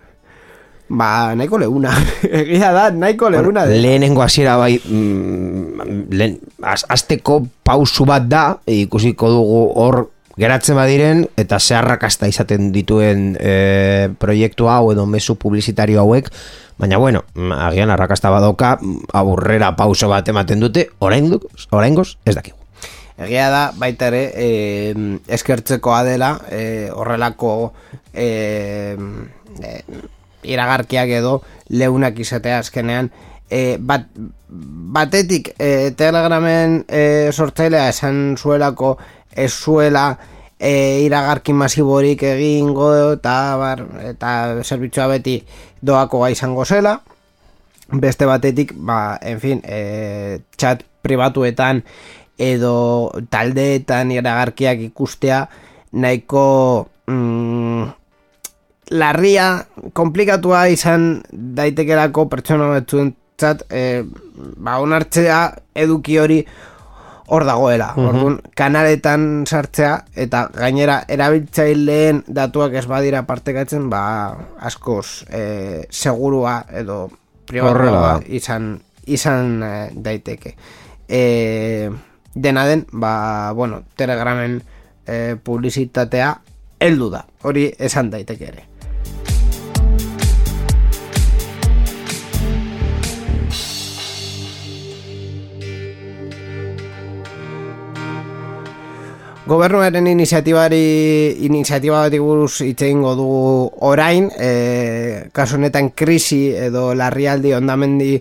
[0.90, 1.92] Ba, nahiko leuna.
[2.26, 3.62] Egia da, nahiko leuna.
[3.66, 10.00] de- lehenengo hasiera bai mm, lehen, az, azteko pausu bat da ikusiko dugu hor
[10.40, 16.30] geratzen badiren eta zeharrakasta izaten dituen e, proiektu hau edo mezu publizitario hauek
[16.80, 22.34] baina bueno, mm, agian arrakasta badoka mm, aburrera pauso bat ematen dute oraingoz, oraingoz ez
[22.34, 22.56] dakigu.
[23.20, 24.94] Egia da, baita ere, e,
[25.28, 27.74] eskertzekoa dela, e, horrelako
[28.14, 28.96] e,
[29.60, 29.74] e,
[30.48, 31.34] iragarkiak edo
[31.68, 33.10] leunak izatea azkenean,
[33.50, 34.08] e, bat,
[34.48, 37.02] batetik e, telegramen e,
[37.34, 38.96] sortzailea esan zuelako
[39.32, 40.18] ez zuela
[40.58, 45.40] e, iragarki masiborik egingo eta bar, eta zerbitzua beti
[45.82, 47.00] doakoa izango zela,
[47.90, 51.82] beste batetik, ba, en fin, e, chat pribatuetan
[52.40, 55.46] edo taldeetan iragarkiak ikustea
[55.92, 57.82] nahiko mm,
[59.00, 63.84] larria, komplikatua izan daitekelako pertsona batzuentzat e,
[64.56, 65.40] ba, onartzea
[65.74, 66.42] eduki hori
[67.30, 67.92] hor dagoela.
[67.96, 74.02] Orduan, kanaletan sartzea eta gainera erabiltzaileen datuak ez badira partekatzen, ba
[74.66, 77.04] askoz e, segurua edo
[77.46, 78.74] pribatua izan
[79.06, 80.54] izan eh, daiteke.
[81.08, 81.90] E,
[82.34, 84.60] dena den, ba, bueno, Telegramen
[85.06, 86.34] e, publizitatea
[86.80, 87.24] heldu da.
[87.42, 88.69] Hori esan daiteke ere.
[99.50, 107.56] Gobernuaren iniziatibari iniziatiba bat buruz hitz egingo dugu orain, e, kasu honetan krisi edo larrialdi
[107.56, 108.12] ondamendi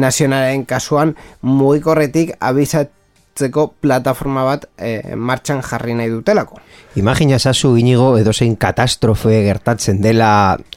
[0.00, 1.12] nazionalen kasuan
[1.44, 6.62] mugikorretik abizatzeko plataforma bat e, martxan jarri nahi dutelako.
[6.96, 10.30] Imagina zazu inigo edozein katastrofe gertatzen dela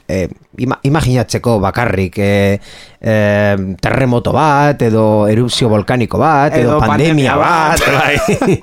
[0.10, 2.60] eh, ima, imaginatzeko bakarrik eh,
[3.00, 8.58] eh, terremoto bat edo erupzio volkaniko bat edo, Edo pandemia, pandemia bat bai.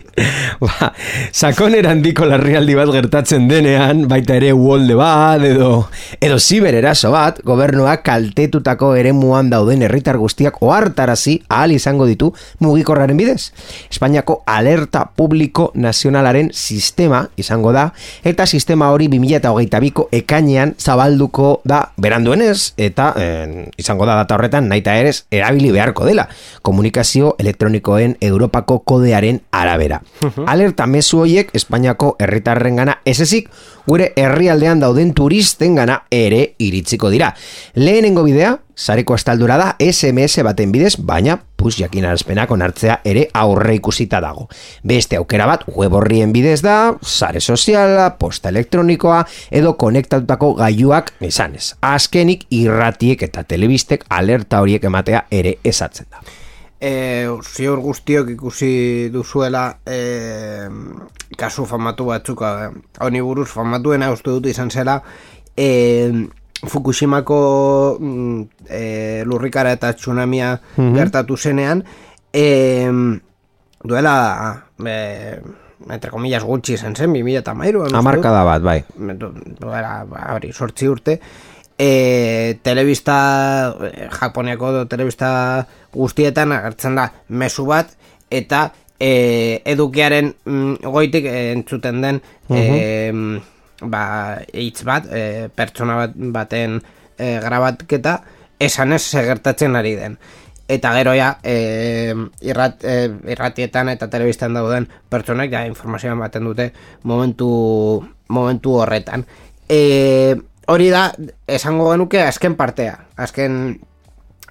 [0.65, 0.91] ba,
[1.33, 5.89] sakoner handiko larrialdi bat gertatzen denean baita ere uolde bat edo
[6.21, 13.51] edo zibereraso bat gobernuak kaltetutako eremuan dauden herritar guztiak ohartarazi ahal izango ditu mugikorraren bidez
[13.89, 17.89] Espainiako alerta publiko nazionalaren sistema izango da
[18.25, 24.97] eta sistema hori 2022ko ekainean zabalduko da beranduenez eta eh, izango da data horretan naita
[24.99, 26.29] erez erabili beharko dela
[26.63, 30.03] komunikazio elektronikoen Europako kodearen arabera.
[30.47, 33.51] Alerta mezu hoiek Espainiako herritarrengana ez ezik
[33.89, 37.33] gure herrialdean dauden turisten gana ere iritsiko dira.
[37.75, 44.21] Lehenengo bidea, sareko estaldura da SMS baten bidez, baina pus jakinarazpenak onartzea ere aurre ikusita
[44.23, 44.47] dago.
[44.87, 51.73] Beste aukera bat web horrien bidez da, sare soziala, posta elektronikoa edo konektatutako gailuak izanez.
[51.81, 56.23] Azkenik irratiek eta telebistek alerta horiek ematea ere esatzen da.
[56.81, 60.69] E, ziur guztiok ikusi duzuela e,
[61.37, 62.43] kasu famatu batzuk
[63.03, 65.01] honi buruz famatuena uste dut izan zela
[65.57, 66.13] e,
[66.59, 70.95] Fukushimako mm, e, lurrikara eta tsunamia Mhm.
[70.95, 71.83] gertatu zenean
[72.33, 72.87] e,
[73.85, 75.41] duela e,
[75.91, 78.83] entre comillas gutxi izan zen 2000 eta mairu Amarkada bat, bai.
[78.99, 81.21] duela, ba, hori, sortzi urte
[81.79, 85.31] e, telebista e, Japoniako do, telebista
[85.95, 87.95] guztietan agertzen da mezu bat
[88.31, 93.13] eta e, edukiaren mm, goitik e, entzuten den e,
[93.83, 94.03] ba,
[94.53, 96.81] hitz bat e, pertsona bat, baten
[97.17, 98.19] e, grabatketa
[98.59, 100.19] esan ez gertatzen ari den.
[100.69, 102.13] Eta gero ja e,
[102.45, 106.73] irrat, e, irratietan eta telebistan dauden pertsonak ja informazioa ematen dute
[107.09, 107.49] momentu,
[108.29, 109.25] momentu horretan.
[109.69, 110.35] E,
[110.69, 111.09] hori da
[111.47, 113.79] esango genuke azken partea azken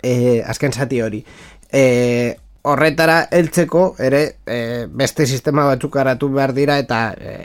[0.01, 1.23] e, azken zati hori.
[1.71, 7.35] E, horretara heltzeko ere e, beste sistema batzuk garatu behar dira eta e,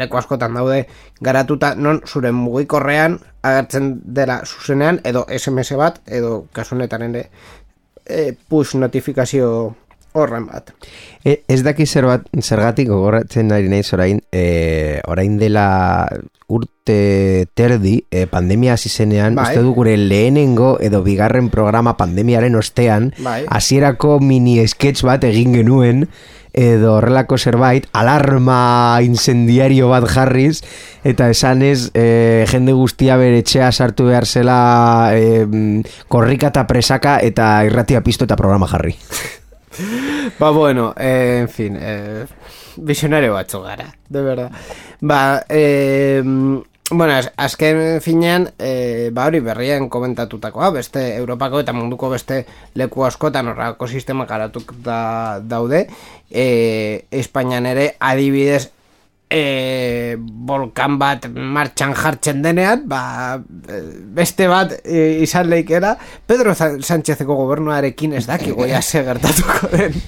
[0.00, 0.86] leku askotan daude
[1.20, 7.28] garatuta non zure mugikorrean agertzen dela zuzenean edo SMS bat edo kasunetan ere
[8.04, 9.76] e, push notifikazio
[10.16, 10.72] horren bat
[11.26, 16.06] E, ez daki zer bat, zergatik gogoratzen ari naiz orain, e, orain dela
[16.46, 19.48] urte terdi, e, pandemia hasi zenean, Bai.
[19.48, 23.40] uste du gure lehenengo edo bigarren programa pandemiaren ostean, Bai.
[23.50, 26.06] hasierako mini sketch bat egin genuen,
[26.56, 30.62] edo horrelako zerbait, alarma incendiario bat jarriz,
[31.04, 37.50] eta esanez, e, jende guztia bere etxea sartu behar zela e, korrika eta presaka eta
[37.66, 38.94] irratia pizto eta programa jarri.
[40.38, 42.26] Ba, bueno, eh, en fin, eh,
[42.76, 44.50] visionario batzu gara, de verdad.
[45.00, 46.22] Ba, eh,
[46.90, 53.04] bueno, az, azken finean, eh, ba hori berrien komentatutakoa, beste Europako eta munduko beste leku
[53.04, 55.88] askotan horrako sistema garatuk da, daude,
[56.30, 58.70] eh, Espainian ere adibidez
[59.30, 63.80] e, volkan bat martxan jartzen denean, ba, e,
[64.16, 69.98] beste bat e, izan leikera, Pedro Sánchezeko gobernuarekin ez dakigo ja ze gertatuko den.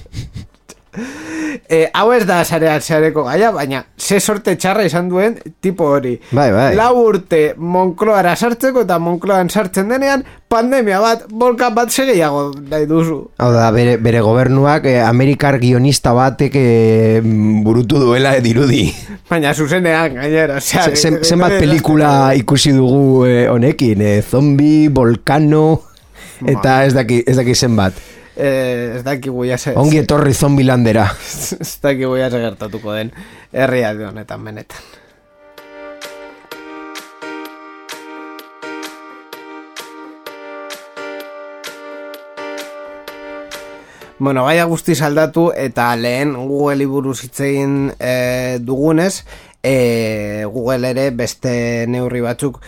[1.69, 6.15] E, hau ez da sarean sareko gaia, baina ze sorte txarra izan duen tipo hori.
[6.31, 6.67] Bai, bai.
[6.77, 13.17] Lau urte Moncloara sartzeko eta Moncloan sartzen denean, pandemia bat, volkan bat segeiago nahi duzu.
[13.41, 17.21] Hau da, bere, bere gobernuak eh, Amerikar guionista batek eh,
[17.65, 18.87] burutu duela dirudi.
[19.29, 20.85] Baina zuzenean, gainera, osea...
[20.89, 25.81] Ze- zen- Zenbat pelikula ikusi dugu eh, honekin, eh, zombi, volcano,
[26.45, 27.93] eta ez daki, ez daki zenbat.
[28.39, 29.73] Eh, ez dakigu ja ze...
[29.75, 31.09] Ongi etorri zombi landera.
[31.59, 33.11] ez dakigu ja ze gertatuko den
[33.51, 34.79] herrialde honetan benetan.
[44.19, 49.23] Bueno, gaia guztiz aldatu eta lehen Google buruz hitz egin e, dugunez,
[49.63, 52.59] e, Google ere beste neurri batzuk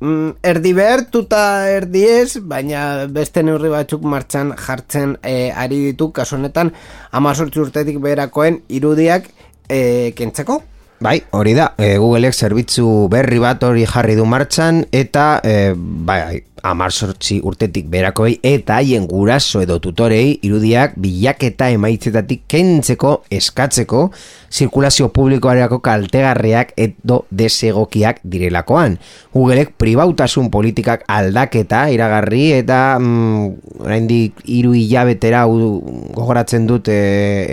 [0.00, 6.38] mm, erdi behartuta erdi ez, baina beste neurri batzuk martxan jartzen e, ari ditu, kasu
[6.38, 6.72] honetan,
[7.12, 9.30] amazortzi urtetik beherakoen irudiak
[9.68, 10.62] e, kentzeko.
[11.00, 16.40] Bai, hori da, e, Googleek zerbitzu berri bat hori jarri du martxan, eta, e, bai,
[16.62, 24.08] amar sortzi urtetik berakoi, eta haien guraso edo tutorei irudiak bilaketa emaitzetatik kentzeko eskatzeko,
[24.48, 28.96] zirkulazio publikoareko kaltegarriak edo desegokiak direlakoan.
[29.34, 36.98] Googleek pribautasun politikak aldaketa iragarri eta mm, oraindik hiru hilabetera gogoratzen dut e,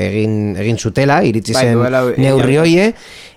[0.07, 2.91] egin, egin zutela, iritsi Bai, zen neurri hoie,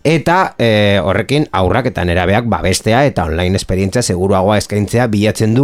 [0.06, 5.57] eta e, horrekin aurrak eta nerabeak babestea eta online esperientzia seguruagoa eskaintzea bilatzen du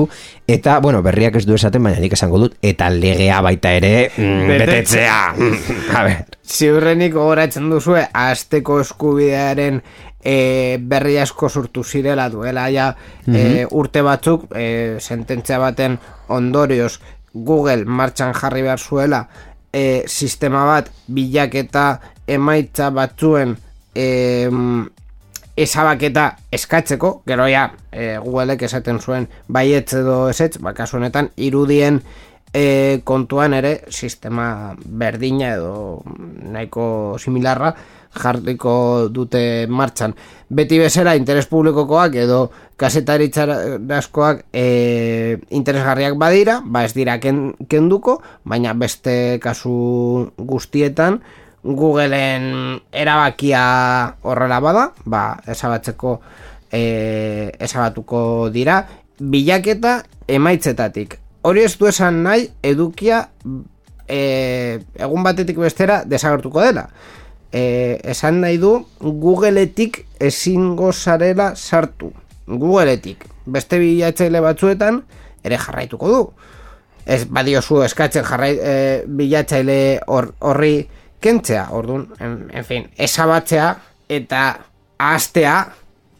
[0.47, 4.49] eta bueno, berriak ez du esaten baina nik esango dut eta legea baita ere mm,
[4.51, 5.21] betetzea.
[5.99, 6.25] A ber.
[6.45, 9.81] Ziurrenik gogoratzen duzue, azteko eskubidearen
[10.25, 12.89] e, berri asko sortu zirela duela ja
[13.29, 15.99] e, urte batzuk e, sententzia baten
[16.33, 16.99] ondorioz
[17.35, 19.25] Google martxan jarri behar zuela
[19.73, 21.87] e, sistema bat bilaketa
[22.27, 23.57] emaitza batzuen
[23.95, 24.49] e,
[25.57, 32.01] esabaketa eskatzeko, gero ja e, Googleek esaten zuen baietz edo esetz, ba, kasu honetan irudien
[32.55, 36.03] e, kontuan ere sistema berdina edo
[36.55, 36.87] nahiko
[37.19, 37.75] similarra
[38.15, 38.75] jarriko
[39.11, 40.15] dute martxan.
[40.55, 42.41] Beti bezera interes publikokoak edo
[42.79, 51.23] kasetaritzaraskoak e, interesgarriak badira, ba ez dira ken, kenduko, baina beste kasu guztietan
[51.65, 53.65] Googleen erabakia
[54.23, 56.19] horrela bada, ba esabatzeko
[56.71, 58.83] e, esabatuko dira,
[59.19, 61.19] bilaketa emaitzetatik.
[61.45, 63.25] Hori ez du esan nahi edukia
[64.09, 66.89] e, egun batetik bestera desagertuko dela
[67.55, 72.11] e, esan nahi du Googleetik ezingo zarela sartu.
[72.47, 75.01] Googleetik beste bilatzaile batzuetan
[75.45, 76.21] ere jarraituko du.
[77.07, 78.75] Ez badiozu eskatzen jarrai, e,
[79.07, 80.75] bilatzaile horri
[81.25, 83.71] kentzea, orduan, en, en fin, esabatzea
[84.13, 84.45] eta
[85.01, 85.57] astea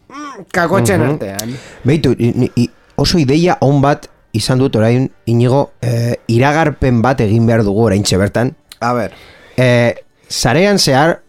[0.09, 1.53] mm, kakotzen uh artean.
[1.85, 2.15] Beitu,
[2.95, 8.03] oso ideia on bat izan dut orain inigo e, iragarpen bat egin behar dugu orain
[8.03, 8.55] bertan.
[8.81, 9.13] A ber.
[9.57, 9.95] E,
[10.29, 11.21] zarean zehar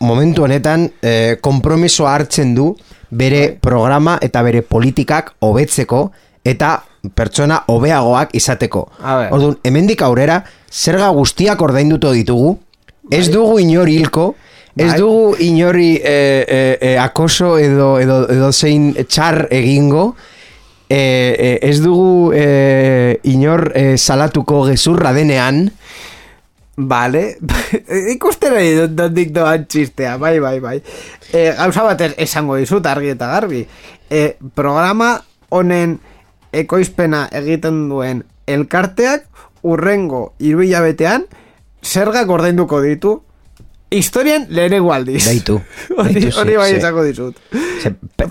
[0.00, 2.72] momentu honetan e, kompromisoa hartzen du
[3.10, 3.58] bere bai.
[3.60, 6.10] programa eta bere politikak hobetzeko
[6.44, 6.82] eta
[7.14, 8.86] pertsona hobeagoak izateko.
[9.30, 12.56] Orduan, hemendik aurrera zerga guztiak ordainduto ditugu,
[13.10, 14.34] ez dugu inori hilko,
[14.76, 14.98] ez bai.
[15.00, 16.14] dugu inori e,
[16.46, 20.12] e, e, akoso edo, edo, edo zein txar egingo,
[20.88, 25.66] e, e, ez dugu e, inor salatuko gezurra denean,
[26.74, 27.36] Vale,
[28.16, 30.78] dut dondik doan txistea, bai, bai, bai.
[31.32, 33.60] E, gauza bat esango dizut argi eta garbi.
[34.08, 35.18] E, programa
[35.50, 35.98] honen
[36.52, 39.28] ekoizpena egiten duen elkarteak
[39.62, 41.26] urrengo iruila betean
[41.82, 43.20] zergak ordainduko ditu
[43.92, 45.24] historian lehen egualdiz.
[45.30, 45.60] Daitu.
[45.96, 47.36] Hori bai esako dizut.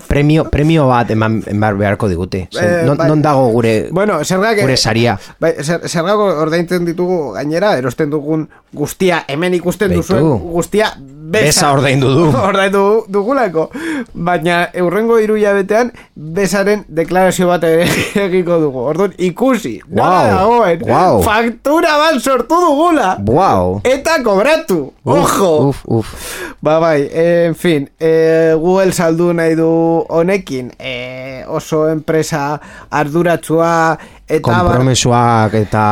[0.08, 2.46] premio, premio bat eman, eman beharko digute.
[2.58, 3.08] Eh, non, bai.
[3.08, 5.18] non, dago gure, bueno, zergak, gure saria?
[5.40, 10.94] Bai, zergak ordaintzen ditugu gainera, erosten dugun guztia, hemen ikusten duzuen guztia
[11.32, 12.26] besa, ordaindu du.
[12.48, 13.68] ordaindu dugulako.
[14.14, 17.64] Baina eurrengo iruia betean, besaren deklarazio bat
[18.26, 18.84] egiko dugu.
[18.92, 19.78] Orduan, ikusi.
[19.88, 20.30] Wow.
[20.32, 21.20] Dagoen, wow.
[21.26, 23.16] Faktura bat sortu dugula.
[23.26, 23.80] Wow.
[23.88, 24.80] Eta kobratu.
[25.04, 25.52] Ojo.
[25.68, 26.14] Uf, uf.
[26.62, 29.66] Ba, bai, en fin, e, Google saldu nahi du
[30.14, 32.60] honekin, e, oso enpresa
[32.90, 34.46] arduratsua eta...
[34.46, 35.84] Kompromesuak eta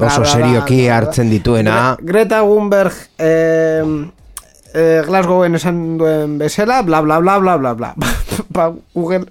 [0.00, 1.96] oso serioki hartzen dituena.
[2.00, 3.02] Greta Thunberg...
[4.76, 7.94] Eh, Glasgowen esan duen bezala, bla bla bla bla bla bla.
[8.54, 9.24] ba, Google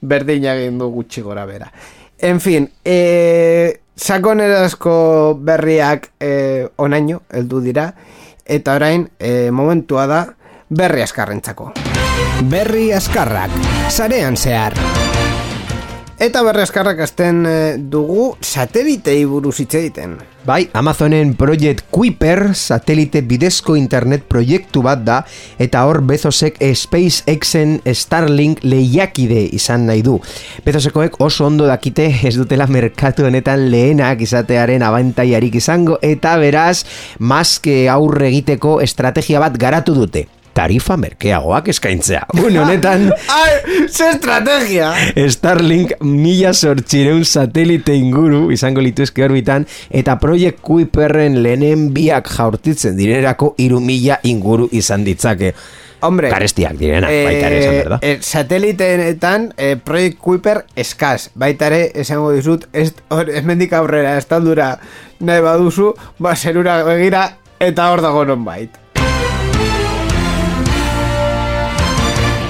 [0.00, 1.70] berdin egin du gutxi gora bera.
[2.20, 7.88] En fin, eh, sakonerazko berriak eh, onaino, eldu dira,
[8.44, 10.22] eta orain eh, momentua da
[10.68, 11.72] berri askarrentzako.
[12.52, 13.56] Berri askarrak,
[13.88, 14.76] sarean zehar.
[16.22, 20.12] Eta berrezkarrak azten eh, dugu satelitei buruz hitz egiten.
[20.46, 25.16] Bai, Amazonen Project Kuiper satelite bidezko internet proiektu bat da
[25.58, 30.20] eta hor Bezosek SpaceXen Starlink lehiakide izan nahi du.
[30.62, 36.84] Bezosekoek oso ondo dakite ez dutela merkatu honetan lehenak izatearen abantaiarik izango eta beraz,
[37.18, 42.24] maske aurre egiteko estrategia bat garatu dute tarifa merkeagoak eskaintzea.
[42.38, 43.08] Un honetan...
[43.40, 44.92] Ai, ze estrategia!
[45.32, 53.54] Starlink mila sortxireun satelite inguru izango lituzke orbitan eta Project Kuiperren lehenen biak jaurtitzen direnerako
[53.62, 55.54] iru mila inguru izan ditzake.
[56.02, 57.98] Hombre, Karestiak direna, eh, baita ere esan berda.
[58.02, 61.30] Eh, sateliteenetan eh, Project Kuiper eskaz.
[61.38, 64.72] Baita ere, esango dizut, ez, or, ez mendik aurrera, ez taldura
[65.22, 67.28] nahi baduzu, ba, zerura begira,
[67.62, 68.81] eta hor dago non bait.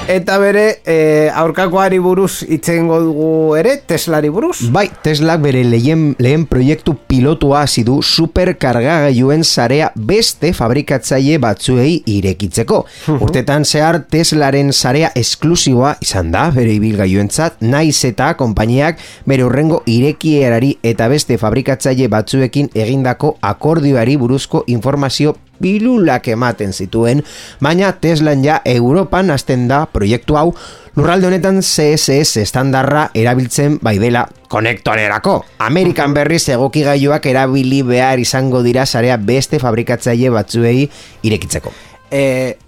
[0.03, 4.67] Eta bere e, aurkakoari buruz itzengo dugu ere, Teslari buruz?
[4.75, 12.81] Bai, Teslak bere lehen, lehen proiektu pilotua hasi du superkargagailuen sarea beste fabrikatzaile batzuei irekitzeko.
[13.15, 20.75] Urtetan zehar Teslaren sarea esklusiboa izan da bere ibilgailuentzat, naiz eta konpainiak bere urrengo irekierari
[20.83, 27.23] eta beste fabrikatzaile batzuekin egindako akordioari buruzko informazio pilulak ematen zituen,
[27.61, 30.49] baina Teslan ja Europan hasten da proiektu hau
[30.95, 35.39] lurralde honetan CSS estandarra erabiltzen bai dela konektorerako.
[35.65, 40.89] Amerikan berriz egoki gaiuak erabili behar izango dira sarea beste fabrikatzaile batzuei
[41.23, 41.73] irekitzeko.
[42.11, 42.23] E,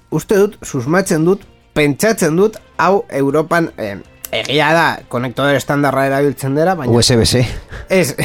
[0.09, 3.71] uste dut, susmatzen dut, pentsatzen dut, hau Europan...
[3.77, 3.95] Eh,
[4.41, 6.93] egia da, konektore estandarra erabiltzen dira, baina...
[6.93, 7.43] USB-C.
[7.89, 8.15] Ez,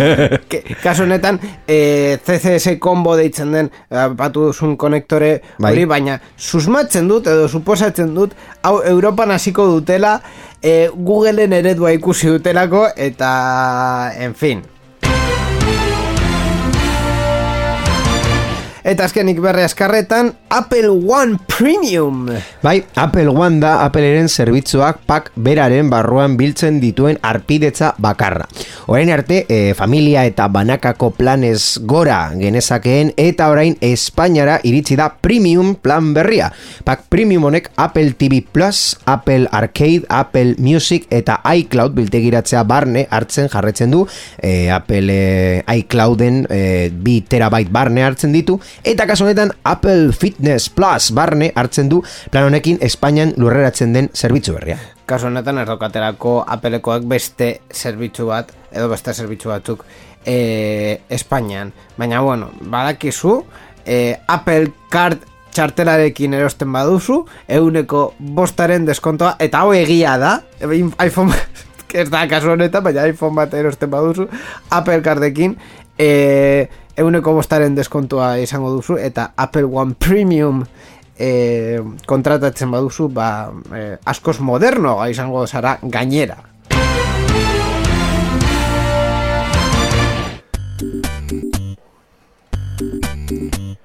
[0.84, 3.70] kasu honetan, e, CCS combo deitzen den,
[4.18, 5.32] batu duzun konektore
[5.62, 5.74] bai.
[5.86, 10.18] baina susmatzen dut, edo suposatzen dut, hau Europan hasiko dutela,
[10.62, 13.32] e, Googleen eredua ikusi dutelako, eta,
[14.18, 14.62] en fin.
[18.80, 22.24] Eta azkenik berri askarretan, Apple One Premium.
[22.62, 28.46] Bai, Apple One da Appleren zerbitzuak pak beraren barruan biltzen dituen arpidetza bakarra.
[28.88, 35.74] Orain arte, e, familia eta banakako planez gora genezakeen eta orain Espainiara iritsi da Premium
[35.76, 36.48] plan berria.
[36.84, 43.52] Pak Premium honek Apple TV Plus, Apple Arcade, Apple Music eta iCloud biltegiratzea barne hartzen
[43.52, 44.06] jarretzen du.
[44.40, 50.70] E, Apple e, iClouden e, bi terabyte barne hartzen ditu eta kasu honetan Apple Fitness
[50.70, 54.78] Plus barne hartzen du plan honekin Espainian lurreratzen den zerbitzu berria.
[55.06, 59.84] Kasu honetan ez daukaterako Applekoak beste zerbitzu bat, edo beste zerbitzu batzuk
[60.24, 61.72] e, Espainian.
[61.96, 63.40] Baina, bueno, badakizu,
[63.84, 70.36] e, Apple Card txartelarekin erosten baduzu, euneko bostaren deskontoa, eta hau egia da,
[71.02, 71.34] iPhone,
[72.00, 74.28] ez da kasu honetan, baina iPhone bat erosten baduzu,
[74.70, 75.56] Apple Cardekin,
[75.98, 76.68] e,
[77.00, 80.62] euneko bostaren deskontua izango duzu, eta Apple One Premium
[81.16, 86.38] e, kontratatzen baduzu, ba, e, askoz moderno izango zara gainera.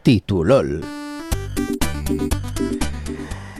[0.06, 0.78] Titulol.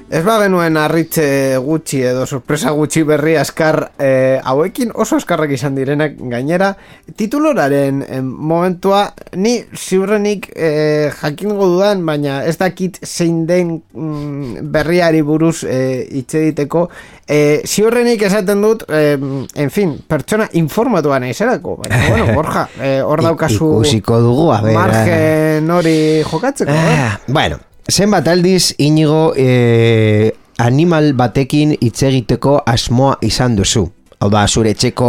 [0.06, 5.74] Ez ba genuen arritze gutxi edo sorpresa gutxi berri askar eh, hauekin oso askarrak izan
[5.74, 6.76] direnak gainera.
[7.18, 9.08] Tituloraren eh, momentua
[9.42, 16.38] ni ziurrenik eh, jakingo dudan baina ez dakit zein den mm, berriari buruz eh, hitz
[16.38, 16.86] egiteko.
[17.26, 23.26] Eh, ziurrenik esaten dut eh, en fin, pertsona informatuan izerako baina bueno, Borja, eh, hor
[23.26, 25.96] daukazu Ikusiko dugu, a ber, margen hori
[26.30, 27.00] jokatzeko eh?
[27.02, 27.58] Ah, bueno,
[27.90, 33.86] zenbat aldiz inigo eh, animal batekin hitz egiteko asmoa izan duzu.
[34.24, 35.08] Hau da, zure etxeko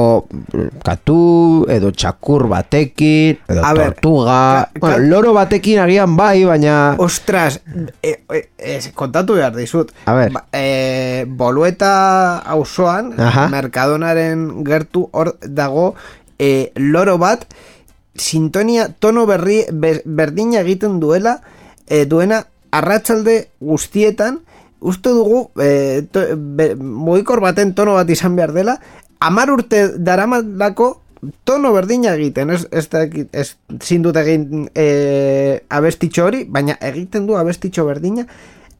[0.84, 1.16] katu,
[1.70, 4.38] edo txakur batekin, edo A ber, tortuga...
[4.74, 6.96] ka- bueno, loro batekin agian bai, baina...
[6.98, 7.60] Ostras,
[8.02, 9.92] e, e, e, kontatu behar dizut.
[10.10, 10.34] A ber.
[10.34, 13.14] Ba, e, bolueta auzoan.
[13.54, 15.92] Mercadonaren gertu hor dago
[16.36, 17.46] e, loro bat,
[18.18, 21.38] sintonia tono berri ber, berdina egiten duela,
[21.86, 22.42] e, duena
[22.78, 24.40] arratsalde guztietan,
[24.80, 28.76] uste dugu e, to, be, mugikor baten tono bat izan behar dela,
[29.20, 30.90] amar urte daramalako
[31.48, 32.86] tono berdina egiten, ez, ez,
[33.32, 33.46] ez
[33.82, 38.26] zindut egin e, abestitxo hori, baina egiten du abestitxo berdina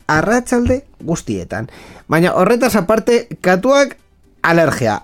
[0.07, 1.69] arratsalde guztietan.
[2.09, 3.97] Baina horretaz aparte, katuak
[4.47, 5.01] alergia.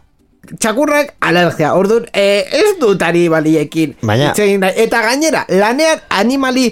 [0.59, 1.72] Txakurrak alergia.
[1.78, 3.97] Orduan, e, ez dut animaliekin.
[4.03, 4.74] Baina- hitz egin nahi.
[4.84, 6.68] Eta gainera, lanean animali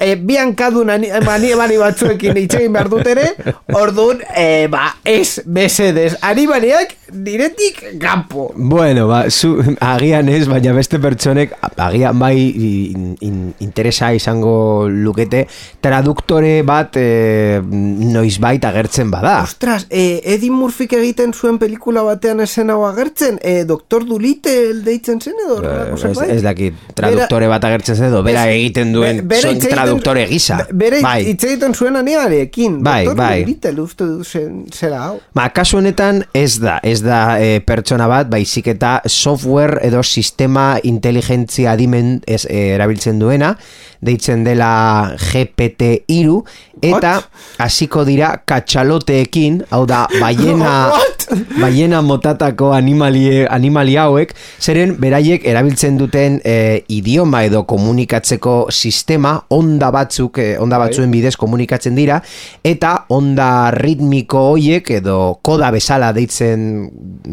[0.00, 3.26] e, bi hankadun ani- animali batzuekin hitz egin behar dut ere,
[3.74, 8.50] orduan, e, ba, ez, besedez, animaliak diretik gampo.
[8.56, 15.44] Bueno, ba, zu, agian ez, baina beste pertsonek agian bai in, in, interesa izango lukete
[15.84, 19.38] traduktore bat e, noiz bait agertzen bada.
[19.46, 25.20] Ostras, e, Eddie Murphyk egiten zuen pelikula batean esen hau agertzen, e, Doktor Dolittle deitzen
[25.20, 25.60] zen edo?
[25.60, 29.72] horrelako ez, ez dakit traduktore bat agertzen zen edo bera egiten duen be- bera hitz
[29.72, 30.56] egiten- traduktore gisa.
[30.62, 31.24] be- Bere bai.
[31.26, 32.82] hitz egiten zuen animalekin.
[32.82, 33.40] Bai, Doktor bai.
[33.44, 35.20] Dolittle uste du zen, zera hau.
[35.34, 40.78] Ma, kasu honetan ez da, ez da e, pertsona bat, baizik eta software edo sistema
[40.82, 43.56] inteligentzia adimen ez, e, erabiltzen duena,
[44.00, 46.44] deitzen dela GPT-iru,
[46.84, 47.24] eta What?
[47.58, 50.92] hasiko dira katxaloteekin, hau da, baiena,
[51.62, 59.90] baiena motatako animalie, animali hauek, zeren beraiek erabiltzen duten e, idioma edo komunikatzeko sistema, onda
[59.94, 62.20] batzuk, e, onda batzuen bidez komunikatzen dira,
[62.66, 66.88] eta onda ritmiko hoiek edo koda bezala deitzen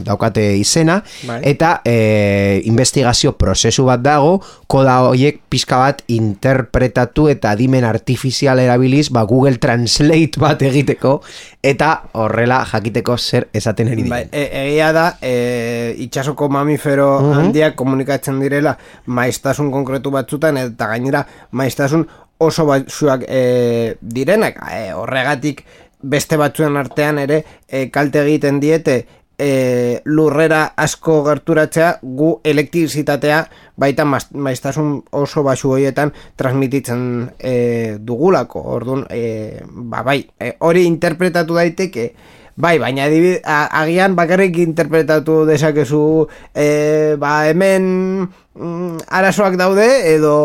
[0.07, 1.41] daukate izena, Bai.
[1.53, 4.38] eta e, investigazio prozesu bat dago,
[4.71, 11.19] koda hoiek pixka bat interpretatu eta adimen artifizial erabiliz, ba Google Translate bat egiteko,
[11.63, 18.39] eta horrela jakiteko zer esaten ari Bai, e, egia da, e, itxasoko mamifero handiak komunikatzen
[18.43, 22.07] direla maiztasun konkretu batzutan eta gainera maiztasun
[22.46, 24.60] oso batzuak e, direnak.
[24.72, 25.64] E, horregatik
[26.04, 28.98] beste batzuen artean ere e, kalte egiten diete
[29.38, 33.39] e, lurrera asko gerturatzea gu elektrizitatea
[33.80, 37.04] baita maiztasun oso basu horietan transmititzen
[37.39, 38.62] e, dugulako.
[38.78, 42.08] Orduan e, ba, bai, e, hori interpretatu daiteke
[42.56, 50.36] Bai, baina adibid, a, agian bakarrik interpretatu dezakezu e, ba hemen mm, arazoak daude edo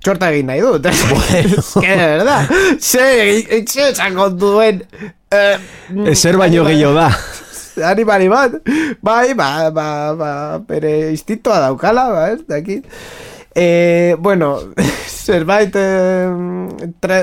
[0.00, 0.88] txorta egin nahi dut.
[1.84, 2.48] que de verdad.
[2.80, 4.80] Ze, ze esango duen.
[5.30, 5.58] Eh,
[6.08, 7.10] Ezer baino gehiago da.
[7.92, 8.52] animali bat,
[9.02, 10.30] bai, ba, ba, ba,
[10.64, 12.86] bere instintoa daukala, ba, ez, dakit.
[13.54, 14.58] E, bueno,
[15.24, 17.20] zerbait e, tra,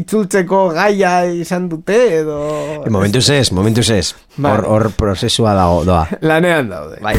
[0.00, 2.40] itzultzeko gaia izan dute edo...
[2.84, 4.12] E, momentuz ez, momentuz ez.
[4.36, 4.56] Bai.
[4.56, 6.06] Hor, hor prozesua dago, doa.
[6.20, 6.98] Lanean daude.
[7.04, 7.14] Bai.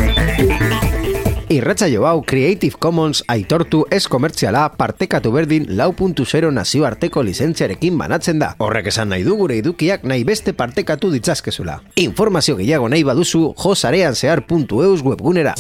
[1.52, 7.98] Irratza jo hau Creative Commons aitortu ez komertziala partekatu berdin lau puntu zero nazioarteko lizentziarekin
[8.00, 8.54] banatzen da.
[8.64, 11.82] Horrek esan nahi du gure edukiak nahi beste partekatu ditzazkezula.
[12.00, 15.58] Informazio gehiago nahi baduzu josarean zehar.eus webgunera.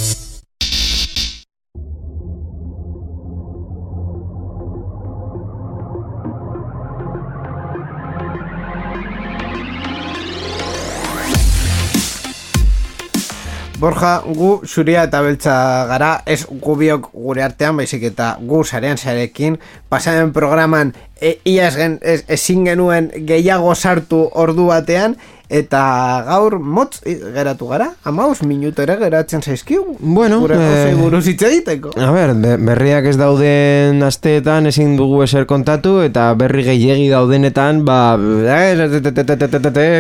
[13.82, 15.54] Borja, gu zuria eta beltza
[15.90, 19.58] gara, ez gu biok gure artean, baizik eta gu zarean zarekin,
[19.90, 25.18] pasaren programan e, iaz gen, ez, ezin genuen gehiago sartu ordu batean,
[25.52, 25.82] eta
[26.30, 29.98] gaur motz geratu gara, amaus minuto ere geratzen zaizkigu.
[30.00, 31.92] Bueno, gure eh, buruz hitz egiteko.
[31.98, 37.84] A ber, be- berriak ez dauden asteetan ezin dugu eser kontatu eta berri gehiegi daudenetan
[37.84, 38.16] ba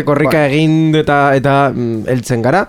[0.07, 2.67] korrika egin eta eta mm, heltzen gara.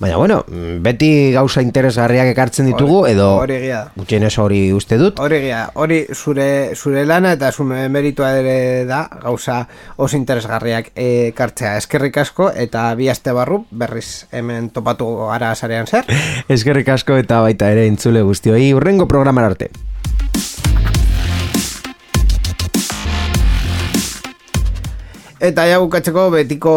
[0.00, 0.40] Baina bueno,
[0.82, 3.58] beti gauza interesgarriak ekartzen ditugu edo Hori
[3.96, 5.20] gutxienez hori uste dut.
[5.22, 8.56] Hori egia, hori zure, zure lana eta zure meritua ere
[8.88, 9.62] da, gauza
[9.96, 16.08] oso interesgarriak ekartzea eskerrik asko eta bi aste barru berriz hemen topatu gara sarean zer.
[16.52, 19.70] Eskerrik asko eta baita ere entzule guztioi urrengo programar arte.
[25.42, 26.72] Eta ja bukatzeko betiko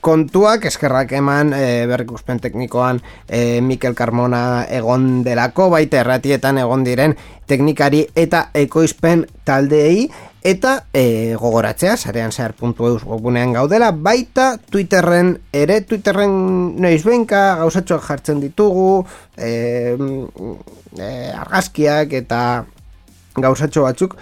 [0.00, 7.12] kontuak eskerrak eman e, berrikuspen teknikoan e, Mikel Carmona egon delako, baita erratietan egon diren
[7.44, 10.06] teknikari eta ekoizpen taldeei.
[10.46, 16.32] Eta e, gogoratzea, sarean zehar.eus gogunean gaudela, baita Twitterren ere, Twitterren
[16.80, 19.04] noiz benka gauzatxoak jartzen ditugu,
[19.36, 19.52] e,
[20.96, 22.40] e, argazkiak eta
[23.36, 24.16] gauzatxo batzuk,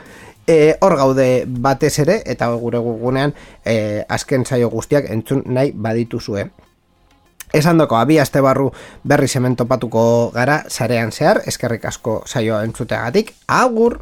[0.47, 3.35] e, hor gaude batez ere, eta gure gugunean
[3.65, 6.49] e, azken saio guztiak entzun nahi badituzue.
[7.55, 8.73] Esan doko, abi aste barru
[9.07, 14.01] berri hemen topatuko gara sarean zehar, eskerrik asko saioa entzuteagatik, agur!